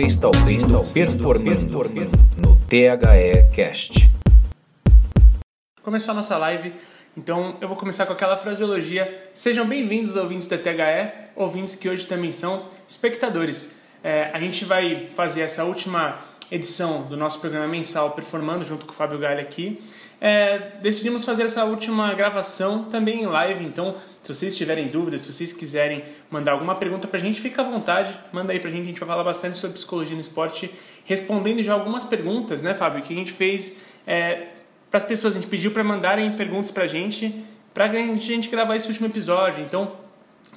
[0.00, 1.74] Você está ouvindo Performando
[2.38, 4.10] no THE Cast.
[5.82, 6.72] Começou a nossa live,
[7.14, 9.30] então eu vou começar com aquela fraseologia.
[9.34, 13.76] Sejam bem-vindos, ouvintes da THE, ouvintes que hoje também são espectadores.
[14.02, 16.18] É, a gente vai fazer essa última
[16.50, 19.84] edição do nosso programa mensal Performando, junto com o Fábio Galli aqui.
[20.20, 25.32] É, decidimos fazer essa última gravação também em live, então se vocês tiverem dúvidas, se
[25.32, 28.86] vocês quiserem mandar alguma pergunta pra gente, fica à vontade, manda aí pra gente, a
[28.86, 30.70] gente vai falar bastante sobre psicologia no esporte,
[31.06, 34.48] respondendo já algumas perguntas, né, Fábio, que a gente fez é,
[34.90, 37.42] para as pessoas, a gente pediu para mandarem perguntas pra gente,
[37.72, 39.92] pra gente gravar esse último episódio, então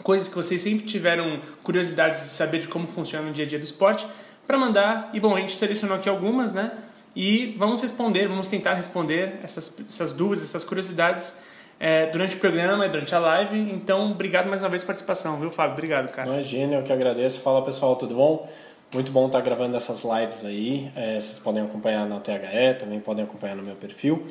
[0.03, 3.59] coisas que vocês sempre tiveram curiosidade de saber de como funciona o dia a dia
[3.59, 4.05] do esporte,
[4.45, 6.69] para mandar, e bom, a gente selecionou aqui algumas, né,
[7.15, 11.35] e vamos responder, vamos tentar responder essas, essas dúvidas, essas curiosidades
[11.79, 13.57] é, durante o programa, durante a live.
[13.57, 15.73] Então, obrigado mais uma vez pela participação, viu, Fábio?
[15.73, 16.29] Obrigado, cara.
[16.29, 17.41] Imagina, eu que agradeço.
[17.41, 18.49] Fala pessoal, tudo bom?
[18.93, 20.91] Muito bom estar gravando essas lives aí.
[20.95, 24.27] É, vocês podem acompanhar na THE, também podem acompanhar no meu perfil.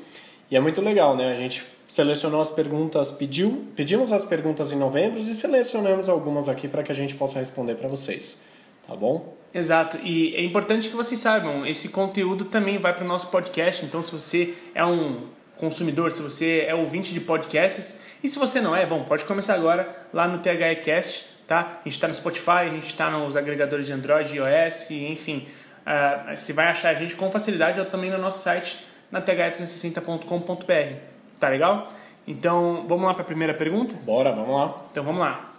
[0.50, 1.30] E é muito legal, né?
[1.30, 6.68] A gente selecionou as perguntas, pediu, pedimos as perguntas em novembro e selecionamos algumas aqui
[6.68, 8.38] para que a gente possa responder para vocês.
[8.86, 9.41] Tá bom?
[9.54, 13.84] Exato, e é importante que vocês saibam, esse conteúdo também vai para o nosso podcast,
[13.84, 18.62] então se você é um consumidor, se você é ouvinte de podcasts, e se você
[18.62, 21.80] não é, bom, pode começar agora lá no THEcast, tá?
[21.80, 25.46] A gente está no Spotify, a gente está nos agregadores de Android iOS, enfim,
[25.86, 28.78] uh, você vai achar a gente com facilidade ou também no nosso site,
[29.10, 30.94] na the360.com.br,
[31.38, 31.88] tá legal?
[32.26, 33.94] Então, vamos lá para a primeira pergunta?
[33.96, 34.82] Bora, vamos lá.
[34.90, 35.52] Então, vamos lá.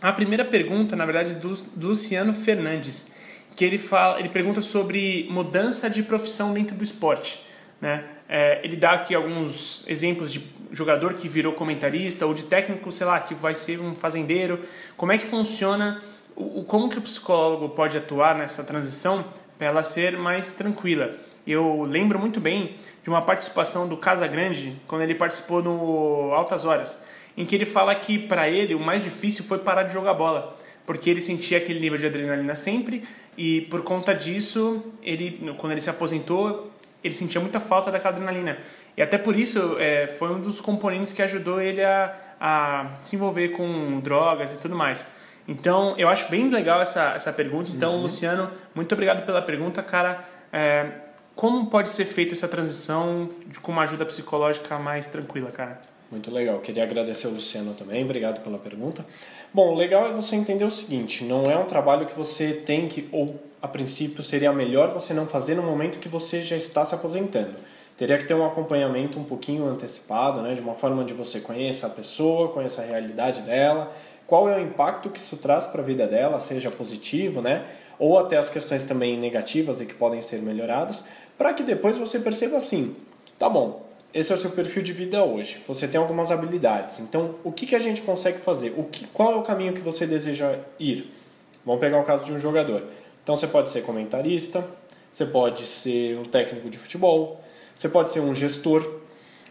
[0.00, 3.12] A primeira pergunta, na verdade, é do Luciano Fernandes
[3.56, 7.40] que ele fala, ele pergunta sobre mudança de profissão dentro do esporte,
[7.80, 8.04] né?
[8.28, 13.06] É, ele dá aqui alguns exemplos de jogador que virou comentarista ou de técnico, sei
[13.06, 14.60] lá, que vai ser um fazendeiro.
[14.96, 16.02] Como é que funciona?
[16.34, 19.24] O, como que o psicólogo pode atuar nessa transição
[19.58, 21.14] para ela ser mais tranquila?
[21.46, 26.64] Eu lembro muito bem de uma participação do Casa Grande quando ele participou no Altas
[26.64, 27.04] Horas,
[27.36, 30.56] em que ele fala que para ele o mais difícil foi parar de jogar bola,
[30.86, 33.02] porque ele sentia aquele nível de adrenalina sempre
[33.36, 36.70] e por conta disso, ele, quando ele se aposentou,
[37.02, 38.58] ele sentia muita falta daquela adrenalina.
[38.96, 43.16] E até por isso é, foi um dos componentes que ajudou ele a, a se
[43.16, 45.06] envolver com drogas e tudo mais.
[45.46, 47.70] Então, eu acho bem legal essa, essa pergunta.
[47.70, 48.02] Então, uhum.
[48.02, 50.24] Luciano, muito obrigado pela pergunta, cara.
[50.52, 50.86] É,
[51.34, 53.28] como pode ser feita essa transição
[53.60, 55.80] com uma ajuda psicológica mais tranquila, cara?
[56.10, 56.60] Muito legal.
[56.60, 58.04] Queria agradecer ao Luciano também.
[58.04, 59.04] Obrigado pela pergunta.
[59.52, 63.08] Bom, legal é você entender o seguinte: não é um trabalho que você tem que,
[63.10, 66.94] ou a princípio seria melhor você não fazer no momento que você já está se
[66.94, 67.54] aposentando.
[67.96, 71.86] Teria que ter um acompanhamento um pouquinho antecipado, né, de uma forma onde você conheça
[71.86, 73.92] a pessoa, conheça a realidade dela,
[74.26, 77.64] qual é o impacto que isso traz para a vida dela, seja positivo, né,
[77.98, 81.04] ou até as questões também negativas e que podem ser melhoradas,
[81.38, 82.96] para que depois você perceba assim:
[83.38, 85.60] tá bom, esse é o seu perfil de vida hoje.
[85.66, 87.00] Você tem algumas habilidades.
[87.00, 88.72] Então, o que, que a gente consegue fazer?
[88.76, 91.12] O que, qual é o caminho que você deseja ir?
[91.66, 92.84] Vamos pegar o caso de um jogador.
[93.24, 94.64] Então, você pode ser comentarista,
[95.10, 97.40] você pode ser um técnico de futebol,
[97.74, 98.88] você pode ser um gestor.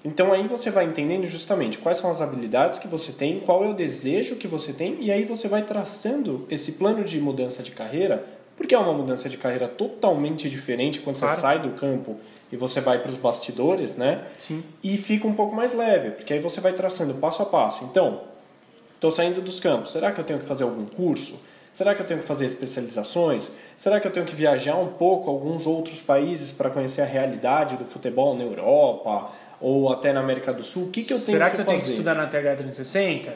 [0.05, 3.67] Então, aí você vai entendendo justamente quais são as habilidades que você tem, qual é
[3.67, 7.71] o desejo que você tem, e aí você vai traçando esse plano de mudança de
[7.71, 8.23] carreira,
[8.55, 11.33] porque é uma mudança de carreira totalmente diferente quando claro.
[11.33, 12.17] você sai do campo
[12.53, 14.25] e você vai para os bastidores, né?
[14.37, 14.63] Sim.
[14.83, 17.83] E fica um pouco mais leve, porque aí você vai traçando passo a passo.
[17.83, 18.21] Então,
[18.93, 21.35] estou saindo dos campos, será que eu tenho que fazer algum curso?
[21.73, 23.51] Será que eu tenho que fazer especializações?
[23.75, 27.05] Será que eu tenho que viajar um pouco a alguns outros países para conhecer a
[27.05, 30.83] realidade do futebol na Europa ou até na América do Sul?
[30.83, 31.77] O que, que eu tenho Será que, que eu fazer?
[31.77, 33.33] tenho que estudar na TH 360?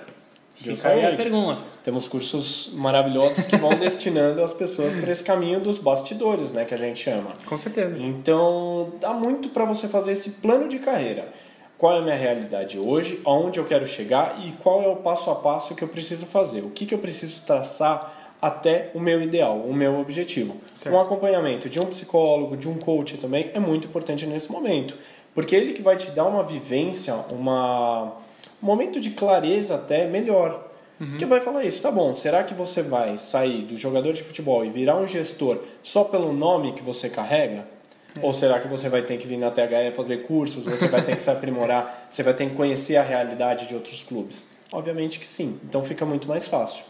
[0.57, 1.63] Fica aí a pergunta.
[1.83, 6.73] Temos cursos maravilhosos que vão destinando as pessoas para esse caminho dos bastidores, né, que
[6.73, 7.31] a gente chama.
[7.45, 7.97] Com certeza.
[7.99, 11.31] Então, dá muito para você fazer esse plano de carreira.
[11.77, 15.29] Qual é a minha realidade hoje, aonde eu quero chegar e qual é o passo
[15.29, 16.61] a passo que eu preciso fazer?
[16.61, 20.57] O que, que eu preciso traçar até o meu ideal, o meu objetivo.
[20.73, 20.95] Certo.
[20.95, 24.95] Um acompanhamento de um psicólogo, de um coach também é muito importante nesse momento,
[25.33, 28.26] porque ele que vai te dar uma vivência, uma um
[28.61, 30.65] momento de clareza até melhor.
[30.99, 31.17] Uhum.
[31.17, 34.65] Que vai falar isso, tá bom, será que você vai sair do jogador de futebol
[34.65, 37.67] e virar um gestor só pelo nome que você carrega?
[38.17, 38.25] É.
[38.25, 41.15] Ou será que você vai ter que vir na THE fazer cursos, você vai ter
[41.15, 44.43] que se aprimorar, você vai ter que conhecer a realidade de outros clubes?
[44.71, 46.83] Obviamente que sim, então fica muito mais fácil.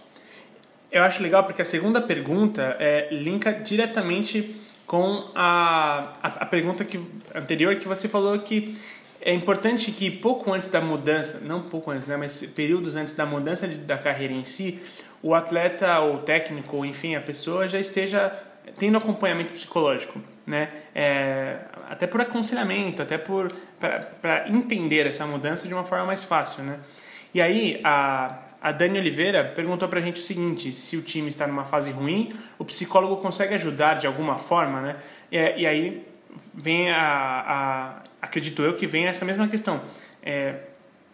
[0.89, 4.55] Eu acho legal porque a segunda pergunta é, linka diretamente
[4.85, 6.97] com a, a, a pergunta que,
[7.35, 8.73] anterior que você falou que
[9.21, 13.25] é importante que pouco antes da mudança, não pouco antes, né, mas períodos antes da
[13.25, 14.79] mudança de, da carreira em si,
[15.21, 18.31] o atleta ou técnico, ou enfim, a pessoa já esteja
[18.77, 20.69] tendo acompanhamento psicológico, né?
[20.93, 21.57] É,
[21.89, 26.79] até por aconselhamento, até por para entender essa mudança de uma forma mais fácil, né?
[27.33, 31.29] E aí a a Dani Oliveira perguntou para a gente o seguinte: se o time
[31.29, 34.95] está numa fase ruim, o psicólogo consegue ajudar de alguma forma, né?
[35.31, 36.05] E, e aí
[36.53, 36.99] vem a,
[37.47, 39.81] a, acredito eu que vem essa mesma questão.
[40.23, 40.55] É,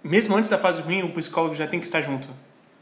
[0.03, 2.29] mesmo antes da fase ruim, o psicólogo já tem que estar junto,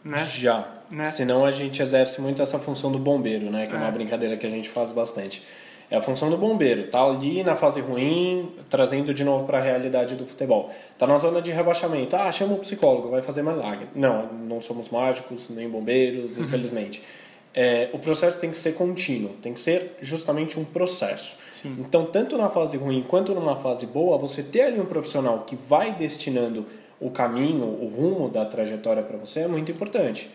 [0.04, 0.26] né?
[0.26, 0.68] Já.
[0.92, 1.04] Né?
[1.06, 3.68] Senão a gente exerce muito essa função do bombeiro, né?
[3.68, 5.44] Que é, é uma brincadeira que a gente faz bastante.
[5.90, 9.62] É a função do bombeiro, tá ali na fase ruim, trazendo de novo para a
[9.62, 10.72] realidade do futebol.
[10.98, 12.16] Tá na zona de rebaixamento.
[12.16, 13.88] Ah, chama o psicólogo, vai fazer milagre.
[13.94, 16.46] Não, não somos mágicos, nem bombeiros, uhum.
[16.46, 17.04] infelizmente.
[17.54, 21.36] É, o processo tem que ser contínuo, tem que ser justamente um processo.
[21.52, 21.76] Sim.
[21.80, 25.56] Então, tanto na fase ruim quanto numa fase boa, você ter ali um profissional que
[25.56, 26.66] vai destinando
[27.00, 30.30] o caminho, o rumo da trajetória para você é muito importante.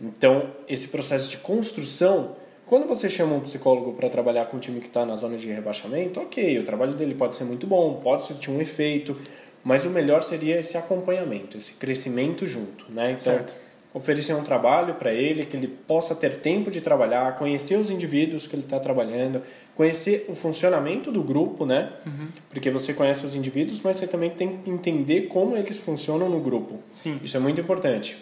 [0.00, 2.36] Então, esse processo de construção
[2.72, 5.46] quando você chama um psicólogo para trabalhar com um time que está na zona de
[5.50, 9.14] rebaixamento, ok, o trabalho dele pode ser muito bom, pode surtir um efeito,
[9.62, 13.10] mas o melhor seria esse acompanhamento, esse crescimento junto, né?
[13.10, 13.54] Então, certo.
[13.94, 18.46] Oferecer um trabalho para ele, que ele possa ter tempo de trabalhar, conhecer os indivíduos
[18.46, 19.42] que ele está trabalhando,
[19.74, 21.92] conhecer o funcionamento do grupo, né?
[22.06, 22.28] Uhum.
[22.50, 26.40] Porque você conhece os indivíduos, mas você também tem que entender como eles funcionam no
[26.40, 26.78] grupo.
[26.90, 27.20] Sim.
[27.22, 28.16] Isso é muito importante.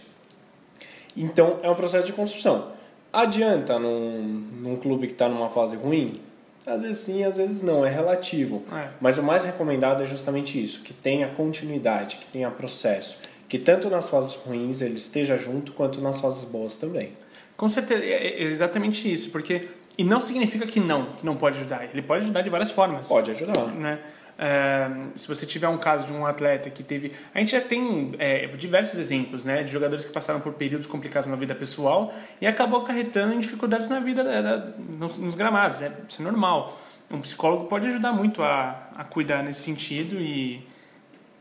[1.16, 2.72] Então, é um processo de construção.
[3.12, 4.22] Adianta num,
[4.60, 6.14] num clube que está numa fase ruim?
[6.66, 8.62] Às vezes sim, às vezes não, é relativo.
[8.72, 8.88] É.
[9.00, 13.18] Mas o mais recomendado é justamente isso, que tenha continuidade, que tenha processo.
[13.50, 17.14] Que tanto nas fases ruins ele esteja junto, quanto nas fases boas também.
[17.56, 19.68] Com certeza, é, é exatamente isso, porque...
[19.98, 21.84] E não significa que não, que não pode ajudar.
[21.84, 23.08] Ele pode ajudar de várias formas.
[23.08, 23.66] Pode ajudar.
[23.66, 23.98] Né?
[24.38, 27.12] É, se você tiver um caso de um atleta que teve.
[27.34, 31.28] A gente já tem é, diversos exemplos né, de jogadores que passaram por períodos complicados
[31.28, 35.82] na vida pessoal e acabou acarretando em dificuldades na vida né, nos, nos, gramados.
[35.82, 36.80] É, isso é normal.
[37.10, 40.64] Um psicólogo pode ajudar muito a, a cuidar nesse sentido e,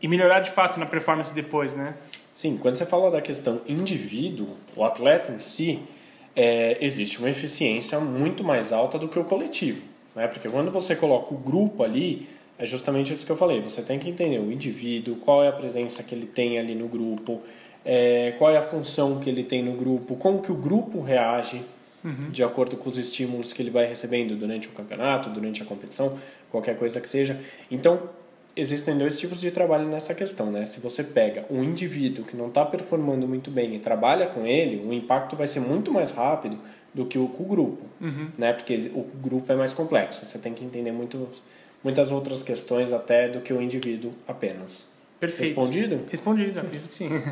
[0.01, 1.95] e melhorar de fato na performance depois, né?
[2.31, 5.79] Sim, quando você fala da questão indivíduo, o atleta em si,
[6.35, 9.83] é, existe uma eficiência muito mais alta do que o coletivo.
[10.15, 10.27] Né?
[10.27, 12.27] Porque quando você coloca o grupo ali
[12.59, 13.61] é justamente isso que eu falei.
[13.61, 16.89] Você tem que entender o indivíduo, qual é a presença que ele tem ali no
[16.89, 17.41] grupo,
[17.85, 21.61] é, qual é a função que ele tem no grupo, como que o grupo reage
[22.03, 22.29] uhum.
[22.29, 26.19] de acordo com os estímulos que ele vai recebendo durante o campeonato, durante a competição,
[26.51, 27.39] qualquer coisa que seja.
[27.71, 28.09] Então,
[28.59, 30.65] existem dois tipos de trabalho nessa questão, né?
[30.65, 34.85] Se você pega um indivíduo que não está performando muito bem e trabalha com ele,
[34.85, 36.57] o impacto vai ser muito mais rápido
[36.93, 38.29] do que o com o grupo, uhum.
[38.37, 38.53] né?
[38.53, 40.25] Porque o grupo é mais complexo.
[40.25, 41.27] Você tem que entender muito
[41.83, 44.93] muitas outras questões até do que o indivíduo apenas.
[45.19, 45.47] Perfeito.
[45.47, 46.01] Respondido?
[46.09, 47.09] Respondido, acredito que sim.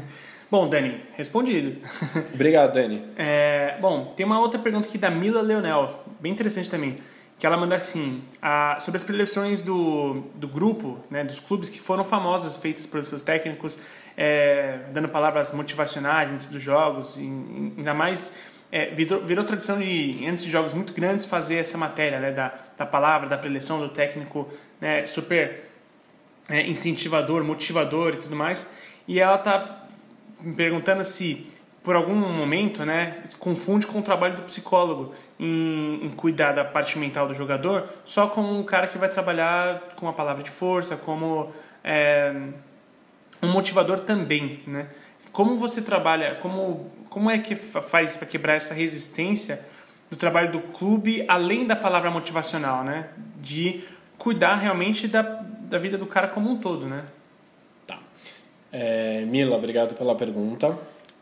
[0.49, 1.75] Bom, Dani, respondido.
[2.33, 3.03] Obrigado, Dani.
[3.17, 6.95] É, bom, tem uma outra pergunta aqui da Mila Leonel, bem interessante também,
[7.39, 11.79] que ela manda assim, a, sobre as preleções do, do grupo, né, dos clubes que
[11.79, 13.79] foram famosas, feitas pelos seus técnicos,
[14.15, 18.35] é, dando palavras motivacionais dentro dos jogos, e, ainda mais
[18.71, 22.53] é, virou, virou, tradição de, antes de jogos muito grandes, fazer essa matéria né, da,
[22.75, 24.51] da palavra, da preleção do técnico,
[24.81, 25.63] né, super
[26.49, 28.69] é, incentivador, motivador e tudo mais.
[29.07, 29.85] E ela está
[30.41, 31.47] me perguntando se,
[31.87, 36.99] por algum momento, né, confunde com o trabalho do psicólogo em, em cuidar da parte
[36.99, 40.97] mental do jogador, só como um cara que vai trabalhar com a palavra de força,
[40.97, 41.49] como
[41.81, 42.35] é,
[43.41, 44.89] um motivador também, né?
[45.31, 49.65] Como você trabalha, como, como é que faz para quebrar essa resistência
[50.11, 53.11] do trabalho do clube, além da palavra motivacional, né?
[53.37, 53.85] De
[54.17, 57.05] cuidar realmente da, da vida do cara como um todo, né?
[57.87, 57.97] Tá.
[58.73, 60.77] É, Mila, obrigado pela pergunta.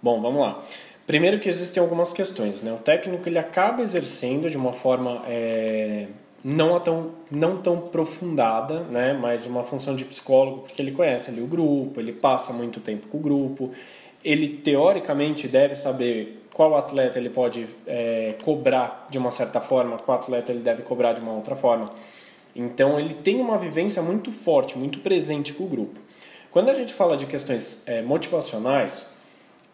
[0.05, 0.63] Bom, vamos lá.
[1.07, 2.71] Primeiro que existem algumas questões, né?
[2.71, 6.05] O técnico ele acaba exercendo de uma forma é,
[6.43, 9.13] não tão não tão aprofundada, né?
[9.13, 13.07] Mas uma função de psicólogo porque ele conhece ali o grupo, ele passa muito tempo
[13.07, 13.71] com o grupo,
[14.23, 20.19] ele teoricamente deve saber qual atleta ele pode é, cobrar de uma certa forma, qual
[20.19, 21.89] atleta ele deve cobrar de uma outra forma.
[22.55, 25.99] Então ele tem uma vivência muito forte, muito presente com o grupo.
[26.51, 29.14] Quando a gente fala de questões é, motivacionais,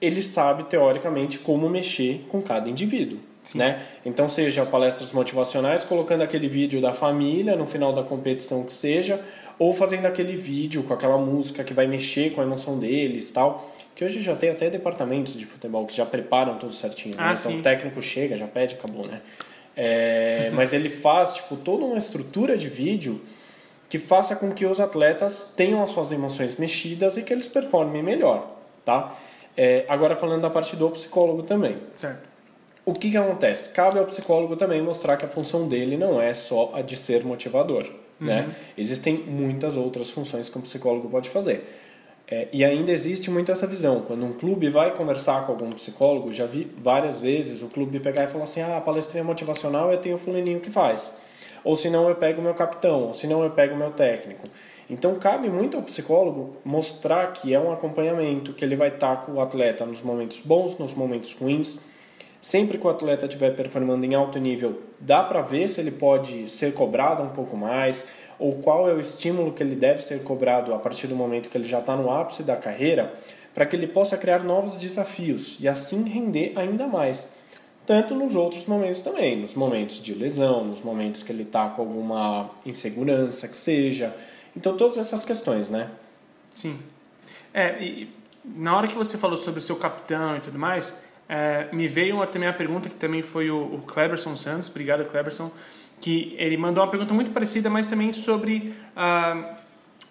[0.01, 3.19] ele sabe teoricamente como mexer com cada indivíduo.
[3.55, 3.81] Né?
[4.05, 9.19] Então, seja palestras motivacionais, colocando aquele vídeo da família no final da competição que seja,
[9.57, 13.71] ou fazendo aquele vídeo com aquela música que vai mexer com a emoção deles tal.
[13.95, 17.15] Que hoje já tem até departamentos de futebol que já preparam tudo certinho.
[17.15, 17.23] Né?
[17.23, 17.59] Ah, então sim.
[17.59, 19.21] o técnico chega, já pede, acabou, né?
[19.75, 23.21] É, mas ele faz tipo, toda uma estrutura de vídeo
[23.89, 28.01] que faça com que os atletas tenham as suas emoções mexidas e que eles performem
[28.01, 28.55] melhor,
[28.85, 29.13] tá?
[29.55, 31.77] É, agora falando da parte do psicólogo também.
[31.93, 32.29] Certo.
[32.85, 33.69] O que, que acontece?
[33.69, 37.23] Cabe ao psicólogo também mostrar que a função dele não é só a de ser
[37.23, 37.91] motivador.
[38.19, 38.43] Né?
[38.43, 38.53] Uhum.
[38.77, 41.63] Existem muitas outras funções que um psicólogo pode fazer.
[42.27, 44.01] É, e ainda existe muito essa visão.
[44.01, 48.23] Quando um clube vai conversar com algum psicólogo, já vi várias vezes o clube pegar
[48.23, 51.13] e falar assim: ah, a palestrinha motivacional eu tenho o fulaninho que faz.
[51.63, 53.91] Ou se não, eu pego o meu capitão, ou se não, eu pego o meu
[53.91, 54.47] técnico.
[54.91, 59.31] Então, cabe muito ao psicólogo mostrar que é um acompanhamento, que ele vai estar com
[59.31, 61.79] o atleta nos momentos bons, nos momentos ruins.
[62.41, 66.49] Sempre que o atleta estiver performando em alto nível, dá para ver se ele pode
[66.49, 68.05] ser cobrado um pouco mais,
[68.37, 71.57] ou qual é o estímulo que ele deve ser cobrado a partir do momento que
[71.57, 73.13] ele já está no ápice da carreira,
[73.53, 77.29] para que ele possa criar novos desafios e assim render ainda mais.
[77.85, 81.81] Tanto nos outros momentos também, nos momentos de lesão, nos momentos que ele está com
[81.81, 84.13] alguma insegurança que seja.
[84.55, 85.89] Então, todas essas questões, né?
[86.53, 86.79] Sim.
[87.53, 91.67] É, e na hora que você falou sobre o seu capitão e tudo mais, é,
[91.71, 95.51] me veio uma, também a pergunta que também foi o, o Cleberson Santos, obrigado Cleberson,
[95.99, 99.57] que ele mandou uma pergunta muito parecida, mas também sobre ah,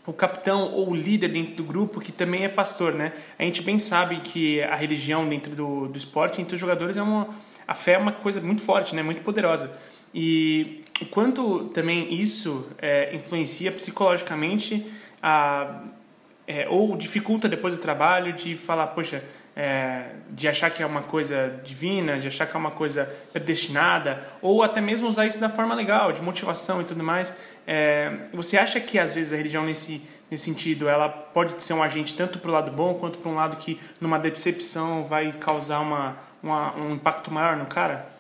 [0.07, 3.13] o capitão ou o líder dentro do grupo, que também é pastor, né?
[3.39, 7.03] A gente bem sabe que a religião dentro do, do esporte, entre os jogadores, é
[7.03, 7.29] uma,
[7.67, 9.03] a fé é uma coisa muito forte, né?
[9.03, 9.77] Muito poderosa.
[10.15, 14.87] E o quanto também isso é, influencia psicologicamente
[15.23, 15.83] a,
[16.47, 19.23] é, ou dificulta depois do trabalho de falar, poxa,
[19.55, 24.21] é, de achar que é uma coisa divina, de achar que é uma coisa predestinada,
[24.43, 27.33] ou até mesmo usar isso da forma legal, de motivação e tudo mais.
[27.67, 31.83] É, você acha que às vezes a religião nesse, nesse sentido ela pode ser um
[31.83, 35.81] agente tanto para o lado bom quanto para um lado que numa decepção vai causar
[35.81, 38.20] uma, uma, um impacto maior no cara?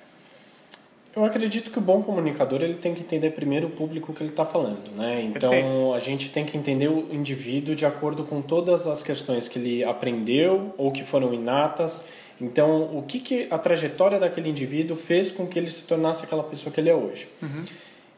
[1.14, 4.30] Eu acredito que o bom comunicador ele tem que entender primeiro o público que ele
[4.30, 5.20] está falando, né?
[5.22, 5.94] Então Perfeito.
[5.94, 9.82] a gente tem que entender o indivíduo de acordo com todas as questões que ele
[9.82, 12.04] aprendeu ou que foram inatas.
[12.40, 16.44] Então o que, que a trajetória daquele indivíduo fez com que ele se tornasse aquela
[16.44, 17.28] pessoa que ele é hoje?
[17.42, 17.64] Uhum.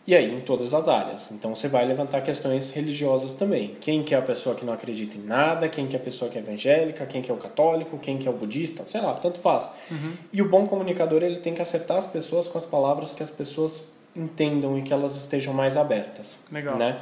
[0.05, 1.31] E aí, em todas as áreas.
[1.31, 3.77] Então, você vai levantar questões religiosas também.
[3.81, 6.29] Quem que é a pessoa que não acredita em nada, quem que é a pessoa
[6.29, 9.15] que é evangélica, quem que é o católico, quem que é o budista, sei lá,
[9.15, 9.73] tanto faz.
[9.91, 10.15] Uhum.
[10.33, 13.31] E o bom comunicador, ele tem que acertar as pessoas com as palavras que as
[13.31, 16.39] pessoas entendam e que elas estejam mais abertas.
[16.51, 16.77] Legal.
[16.77, 17.01] Né?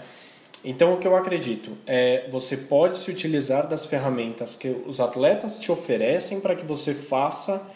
[0.62, 5.58] Então, o que eu acredito é você pode se utilizar das ferramentas que os atletas
[5.58, 7.66] te oferecem para que você faça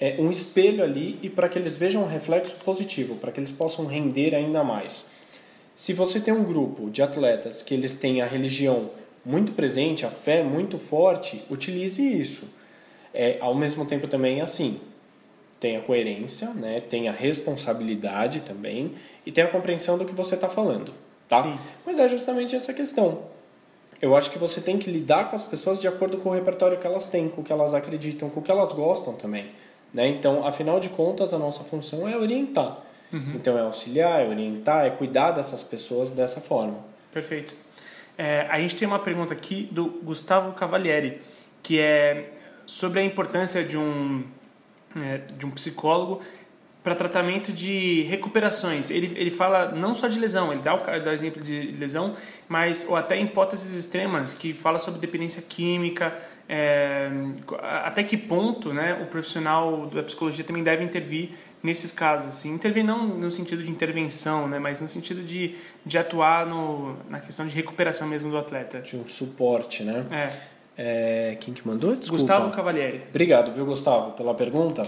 [0.00, 3.50] é, um espelho ali e para que eles vejam um reflexo positivo, para que eles
[3.50, 5.08] possam render ainda mais.
[5.74, 8.90] Se você tem um grupo de atletas que eles têm a religião
[9.24, 12.48] muito presente, a fé muito forte, utilize isso.
[13.14, 14.80] É, ao mesmo tempo também assim,
[15.60, 16.80] tem a coerência, né?
[16.80, 18.92] tem a responsabilidade também
[19.24, 20.92] e tem a compreensão do que você está falando.
[21.28, 21.42] Tá?
[21.42, 21.58] Sim.
[21.86, 23.20] Mas é justamente essa questão.
[24.00, 26.76] Eu acho que você tem que lidar com as pessoas de acordo com o repertório
[26.76, 29.50] que elas têm, com o que elas acreditam, com o que elas gostam também.
[29.92, 30.08] Né?
[30.08, 32.78] Então, afinal de contas, a nossa função é orientar.
[33.12, 33.32] Uhum.
[33.34, 36.78] Então, é auxiliar, é orientar, é cuidar dessas pessoas dessa forma.
[37.12, 37.54] Perfeito.
[38.16, 41.20] É, a gente tem uma pergunta aqui do Gustavo Cavalieri,
[41.62, 42.32] que é
[42.64, 44.24] sobre a importância de um,
[44.96, 46.20] é, de um psicólogo
[46.82, 48.90] para tratamento de recuperações.
[48.90, 52.14] Ele, ele fala não só de lesão, ele dá o, dá o exemplo de lesão,
[52.48, 56.16] mas ou até hipóteses extremas que fala sobre dependência química,
[56.48, 57.08] é,
[57.84, 61.30] até que ponto né, o profissional da psicologia também deve intervir
[61.62, 62.28] nesses casos.
[62.28, 62.52] Assim.
[62.52, 65.54] Intervir não no sentido de intervenção, né, mas no sentido de,
[65.86, 68.80] de atuar no, na questão de recuperação mesmo do atleta.
[68.80, 70.04] De um suporte, né?
[70.10, 70.52] É.
[70.76, 71.94] É, quem que mandou?
[71.94, 72.22] Desculpa.
[72.22, 73.02] Gustavo Cavalieri.
[73.10, 74.86] Obrigado, viu, Gustavo, pela pergunta.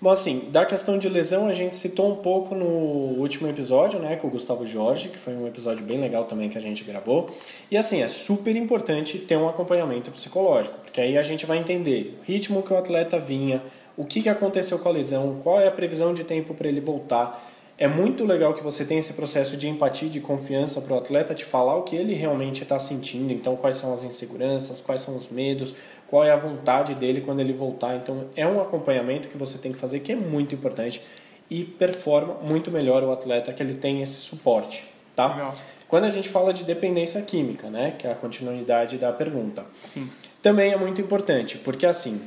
[0.00, 4.16] Bom, assim, da questão de lesão a gente citou um pouco no último episódio, né,
[4.16, 7.30] com o Gustavo Jorge, que foi um episódio bem legal também que a gente gravou.
[7.70, 12.18] E assim, é super importante ter um acompanhamento psicológico, porque aí a gente vai entender
[12.20, 13.62] o ritmo que o atleta vinha,
[13.96, 16.80] o que, que aconteceu com a lesão, qual é a previsão de tempo para ele
[16.80, 17.42] voltar.
[17.76, 21.34] É muito legal que você tenha esse processo de empatia, de confiança para o atleta
[21.34, 25.16] te falar o que ele realmente está sentindo, então quais são as inseguranças, quais são
[25.16, 25.74] os medos,
[26.14, 27.96] qual é a vontade dele quando ele voltar.
[27.96, 31.02] Então é um acompanhamento que você tem que fazer que é muito importante
[31.50, 34.84] e performa muito melhor o atleta que ele tem esse suporte,
[35.16, 35.26] tá?
[35.26, 35.56] Legal.
[35.88, 39.66] Quando a gente fala de dependência química, né, que é a continuidade da pergunta.
[39.82, 40.08] Sim.
[40.40, 42.22] Também é muito importante, porque assim,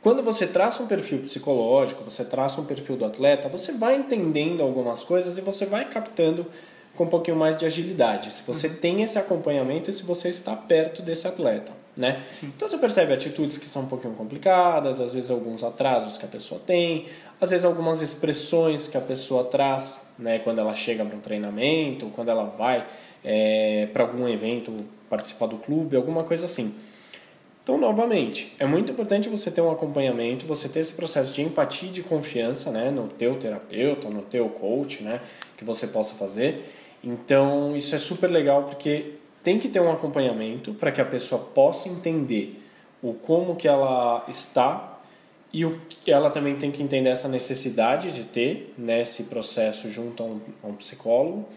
[0.00, 4.62] quando você traça um perfil psicológico, você traça um perfil do atleta, você vai entendendo
[4.62, 6.46] algumas coisas e você vai captando
[6.96, 8.32] com um pouquinho mais de agilidade.
[8.32, 8.76] Se você uhum.
[8.76, 12.22] tem esse acompanhamento e se você está perto desse atleta, né?
[12.44, 16.28] Então você percebe atitudes que são um pouquinho complicadas, às vezes alguns atrasos que a
[16.28, 17.06] pessoa tem,
[17.40, 20.38] às vezes algumas expressões que a pessoa traz, né?
[20.38, 22.86] Quando ela chega para um treinamento, quando ela vai
[23.24, 24.72] é, para algum evento
[25.10, 26.72] participar do clube, alguma coisa assim.
[27.64, 31.88] Então, novamente, é muito importante você ter um acompanhamento, você ter esse processo de empatia
[31.88, 35.20] e de confiança, né, no teu terapeuta, no teu coach, né,
[35.56, 36.64] que você possa fazer.
[37.04, 39.17] Então, isso é super legal porque
[39.48, 42.62] tem que ter um acompanhamento para que a pessoa possa entender
[43.02, 45.00] o como que ela está
[45.50, 50.22] e o, ela também tem que entender essa necessidade de ter nesse né, processo junto
[50.22, 51.48] a um, a um, psicólogo.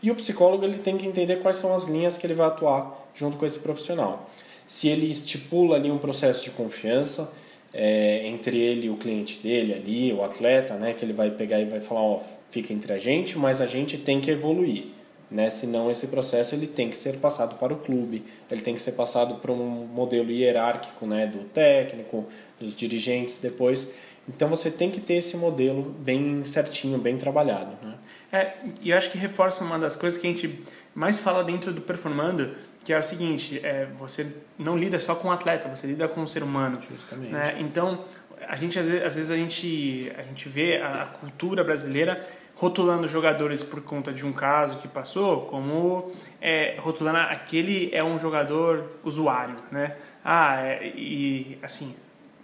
[0.00, 3.10] E o psicólogo ele tem que entender quais são as linhas que ele vai atuar
[3.16, 4.30] junto com esse profissional.
[4.64, 7.32] Se ele estipula ali um processo de confiança
[7.74, 11.58] é, entre ele e o cliente dele ali, o atleta, né, que ele vai pegar
[11.58, 14.99] e vai falar, ó, fica entre a gente, mas a gente tem que evoluir
[15.30, 15.48] né?
[15.50, 18.92] Senão esse processo ele tem que ser passado para o clube, ele tem que ser
[18.92, 21.26] passado para um modelo hierárquico, né?
[21.26, 22.26] Do técnico,
[22.58, 23.88] dos dirigentes depois.
[24.28, 27.94] Então você tem que ter esse modelo bem certinho, bem trabalhado, né?
[28.32, 30.62] É, e eu acho que reforça uma das coisas que a gente
[30.94, 34.26] mais fala dentro do performando, que é o seguinte, é, você
[34.58, 36.80] não lida só com o atleta, você lida com o ser humano.
[36.80, 37.32] Justamente.
[37.32, 37.56] Né?
[37.58, 38.04] Então,
[38.46, 42.24] a gente às vezes, às vezes a gente a gente vê a, a cultura brasileira
[42.60, 46.12] rotulando jogadores por conta de um caso que passou, como
[46.42, 49.96] é, rotulando aquele é um jogador usuário, né?
[50.22, 51.96] Ah, é, e assim,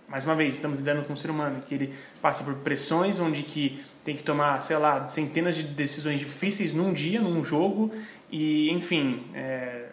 [0.08, 3.42] mais uma vez, estamos lidando com um ser humano que ele passa por pressões onde
[3.42, 7.92] que tem que tomar, sei lá, centenas de decisões difíceis num dia, num jogo,
[8.30, 9.85] e enfim, é,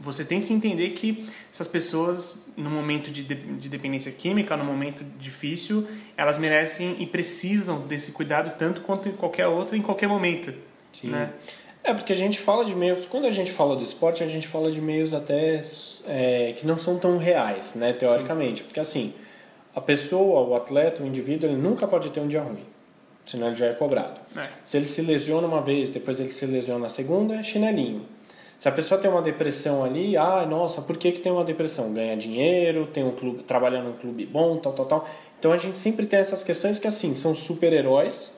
[0.00, 4.64] você tem que entender que essas pessoas, no momento de, de, de, dependência química, no
[4.64, 10.08] momento difícil, elas merecem e precisam desse cuidado tanto quanto em qualquer outro, em qualquer
[10.08, 10.54] momento.
[10.92, 11.08] Sim.
[11.08, 11.32] Né?
[11.82, 14.46] É, porque a gente fala de meios, quando a gente fala do esporte, a gente
[14.46, 15.62] fala de meios até
[16.06, 18.60] é, que não são tão reais, né, teoricamente.
[18.60, 18.64] Sim.
[18.64, 19.14] Porque assim,
[19.74, 22.64] a pessoa, o atleta, o indivíduo, ele nunca pode ter um dia ruim,
[23.24, 24.20] senão ele já é cobrado.
[24.36, 24.48] É.
[24.64, 28.04] Se ele se lesiona uma vez, depois ele se lesiona a segunda, é chinelinho.
[28.58, 31.92] Se a pessoa tem uma depressão ali, ah, nossa, por que, que tem uma depressão?
[31.92, 35.08] Ganha dinheiro, tem um clube, trabalha num clube bom, tal, tal, tal.
[35.38, 38.36] Então a gente sempre tem essas questões que assim, são super-heróis,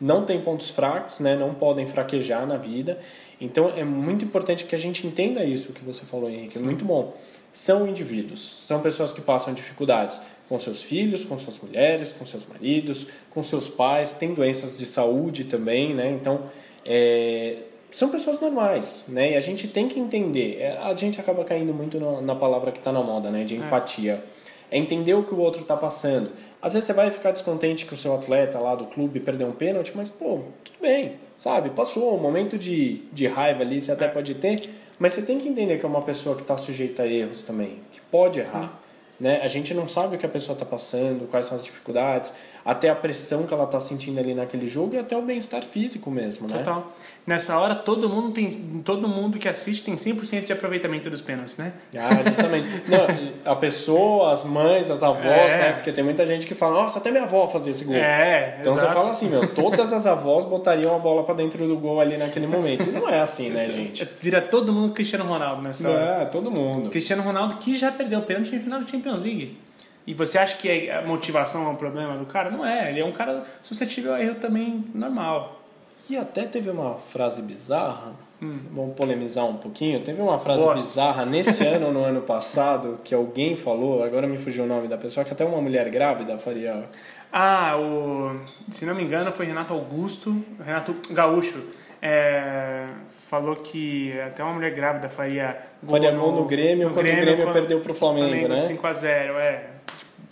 [0.00, 1.34] não tem pontos fracos, né?
[1.34, 3.00] Não podem fraquejar na vida.
[3.40, 6.46] Então é muito importante que a gente entenda isso que você falou, Henrique.
[6.46, 6.60] É Sim.
[6.60, 7.14] É muito bom.
[7.52, 12.46] São indivíduos, são pessoas que passam dificuldades com seus filhos, com suas mulheres, com seus
[12.46, 16.10] maridos, com seus pais, tem doenças de saúde também, né?
[16.10, 16.42] Então,
[16.86, 17.56] é,
[17.90, 19.32] são pessoas normais, né?
[19.32, 20.58] E a gente tem que entender.
[20.60, 23.44] É, a gente acaba caindo muito na palavra que está na moda, né?
[23.44, 23.58] De é.
[23.58, 24.24] empatia.
[24.70, 24.76] É.
[24.76, 26.32] é entender o que o outro está passando.
[26.60, 29.52] Às vezes você vai ficar descontente que o seu atleta lá do clube perdeu um
[29.52, 31.70] pênalti, mas, pô, tudo bem, sabe?
[31.70, 34.08] Passou, um momento de, de raiva ali você até é.
[34.08, 34.68] pode ter,
[34.98, 37.80] mas você tem que entender que é uma pessoa que está sujeita a erros também,
[37.92, 38.80] que pode errar.
[39.18, 39.40] Né?
[39.42, 42.34] A gente não sabe o que a pessoa está passando, quais são as dificuldades
[42.66, 46.10] até a pressão que ela está sentindo ali naquele jogo e até o bem-estar físico
[46.10, 46.58] mesmo, né?
[46.58, 46.92] Total.
[47.24, 48.50] Nessa hora, todo mundo tem
[48.84, 51.72] todo mundo que assiste tem 100% de aproveitamento dos pênaltis, né?
[51.96, 52.66] Ah, justamente.
[52.88, 55.58] Não, a pessoa, as mães, as avós, é.
[55.58, 55.72] né?
[55.74, 57.94] Porque tem muita gente que fala, nossa, até minha avó fazia esse gol.
[57.94, 58.88] É, Então exato.
[58.88, 62.16] você fala assim, meu, todas as avós botariam a bola para dentro do gol ali
[62.16, 62.88] naquele momento.
[62.88, 64.08] E não é assim, né, gente?
[64.20, 66.22] Vira todo mundo Cristiano Ronaldo nessa hora.
[66.22, 66.90] É, todo mundo.
[66.90, 69.65] Cristiano Ronaldo que já perdeu o pênalti em final da Champions League.
[70.06, 72.50] E você acha que a motivação é um problema do cara?
[72.50, 72.90] Não é.
[72.90, 75.60] Ele é um cara suscetível a erro também normal.
[76.08, 78.12] E até teve uma frase bizarra.
[78.40, 78.58] Hum.
[78.70, 80.00] Vamos polemizar um pouquinho.
[80.00, 80.84] Teve uma frase Gosto.
[80.84, 84.86] bizarra nesse ano ou no ano passado que alguém falou, agora me fugiu o nome
[84.86, 86.84] da pessoa, que até uma mulher grávida faria.
[87.32, 88.40] Ah, o,
[88.70, 91.64] se não me engano foi Renato Augusto, Renato Gaúcho.
[92.00, 96.94] É, falou que até uma mulher grávida faria gol faria gol no, no Grêmio no
[96.94, 98.58] quando Grêmio, o Grêmio quando perdeu pro Flamengo, Flamengo né?
[98.58, 99.75] 5x0, é.